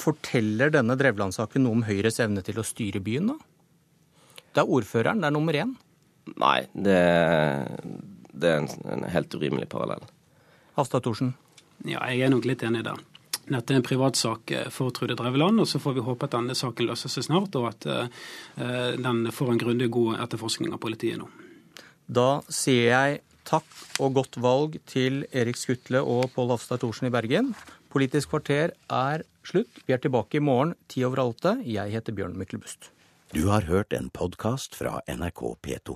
Forteller 0.00 0.72
denne 0.72 0.96
Drevland-saken 0.96 1.66
noe 1.66 1.76
om 1.76 1.82
Høyres 1.84 2.16
evne 2.24 2.42
til 2.44 2.56
å 2.58 2.64
styre 2.66 3.02
byen, 3.04 3.34
da? 3.34 3.36
Det 4.54 4.62
er 4.62 4.70
ordføreren, 4.70 5.20
det 5.20 5.28
er 5.28 5.34
nummer 5.34 5.56
én. 5.58 5.74
Nei, 6.40 6.60
det, 6.72 7.00
det 8.32 8.52
er 8.52 8.62
en, 8.62 8.68
en, 8.94 9.04
helt 9.12 9.34
urimelig 9.36 9.68
parallell. 9.72 10.06
Hafstad 10.78 11.04
Thorsen? 11.04 11.34
Ja, 11.84 12.00
jeg 12.08 12.24
er 12.24 12.32
nok 12.32 12.48
litt 12.48 12.64
enig 12.64 12.80
i 12.80 12.86
det. 12.86 12.94
Dette 13.44 13.74
er 13.74 13.82
en 13.82 13.84
privatsak 13.84 14.54
for 14.72 14.94
Trude 14.96 15.18
Drevland, 15.18 15.60
og 15.60 15.68
så 15.68 15.82
får 15.82 15.98
vi 15.98 16.06
håpe 16.06 16.30
at 16.30 16.38
denne 16.38 16.56
saken 16.56 16.88
løser 16.88 17.12
seg 17.12 17.26
snart, 17.26 17.58
og 17.60 17.68
at 17.74 17.88
uh, 17.90 18.96
den 18.96 19.26
får 19.36 19.52
en 19.52 19.60
grundig 19.60 19.90
god 19.92 20.22
etterforskning 20.24 20.72
av 20.72 20.80
politiet 20.80 21.20
nå. 21.20 21.28
Da 22.08 22.40
sier 22.48 22.88
jeg 22.88 23.20
takk 23.44 23.68
og 24.00 24.16
godt 24.16 24.38
valg 24.40 24.78
til 24.88 25.26
Erik 25.36 25.60
Skutle 25.60 26.00
og 26.00 26.30
Pål 26.32 26.54
Hafstad 26.54 26.80
Thorsen 26.80 27.10
i 27.10 27.12
Bergen. 27.12 27.52
Politisk 27.94 28.32
kvarter 28.32 28.72
er 28.90 29.22
slutt. 29.46 29.70
Vi 29.86 29.94
er 29.94 30.00
tilbake 30.02 30.40
i 30.40 30.42
morgen 30.42 30.72
ti 30.90 31.04
over 31.06 31.22
åtte. 31.28 31.52
Jeg 31.62 31.94
heter 31.94 32.16
Bjørn 32.16 32.34
Myklebust. 32.34 32.90
Du 33.30 33.46
har 33.52 33.68
hørt 33.70 33.94
en 33.94 34.10
podkast 34.10 34.74
fra 34.74 34.98
NRK 35.06 35.54
P2. 35.62 35.94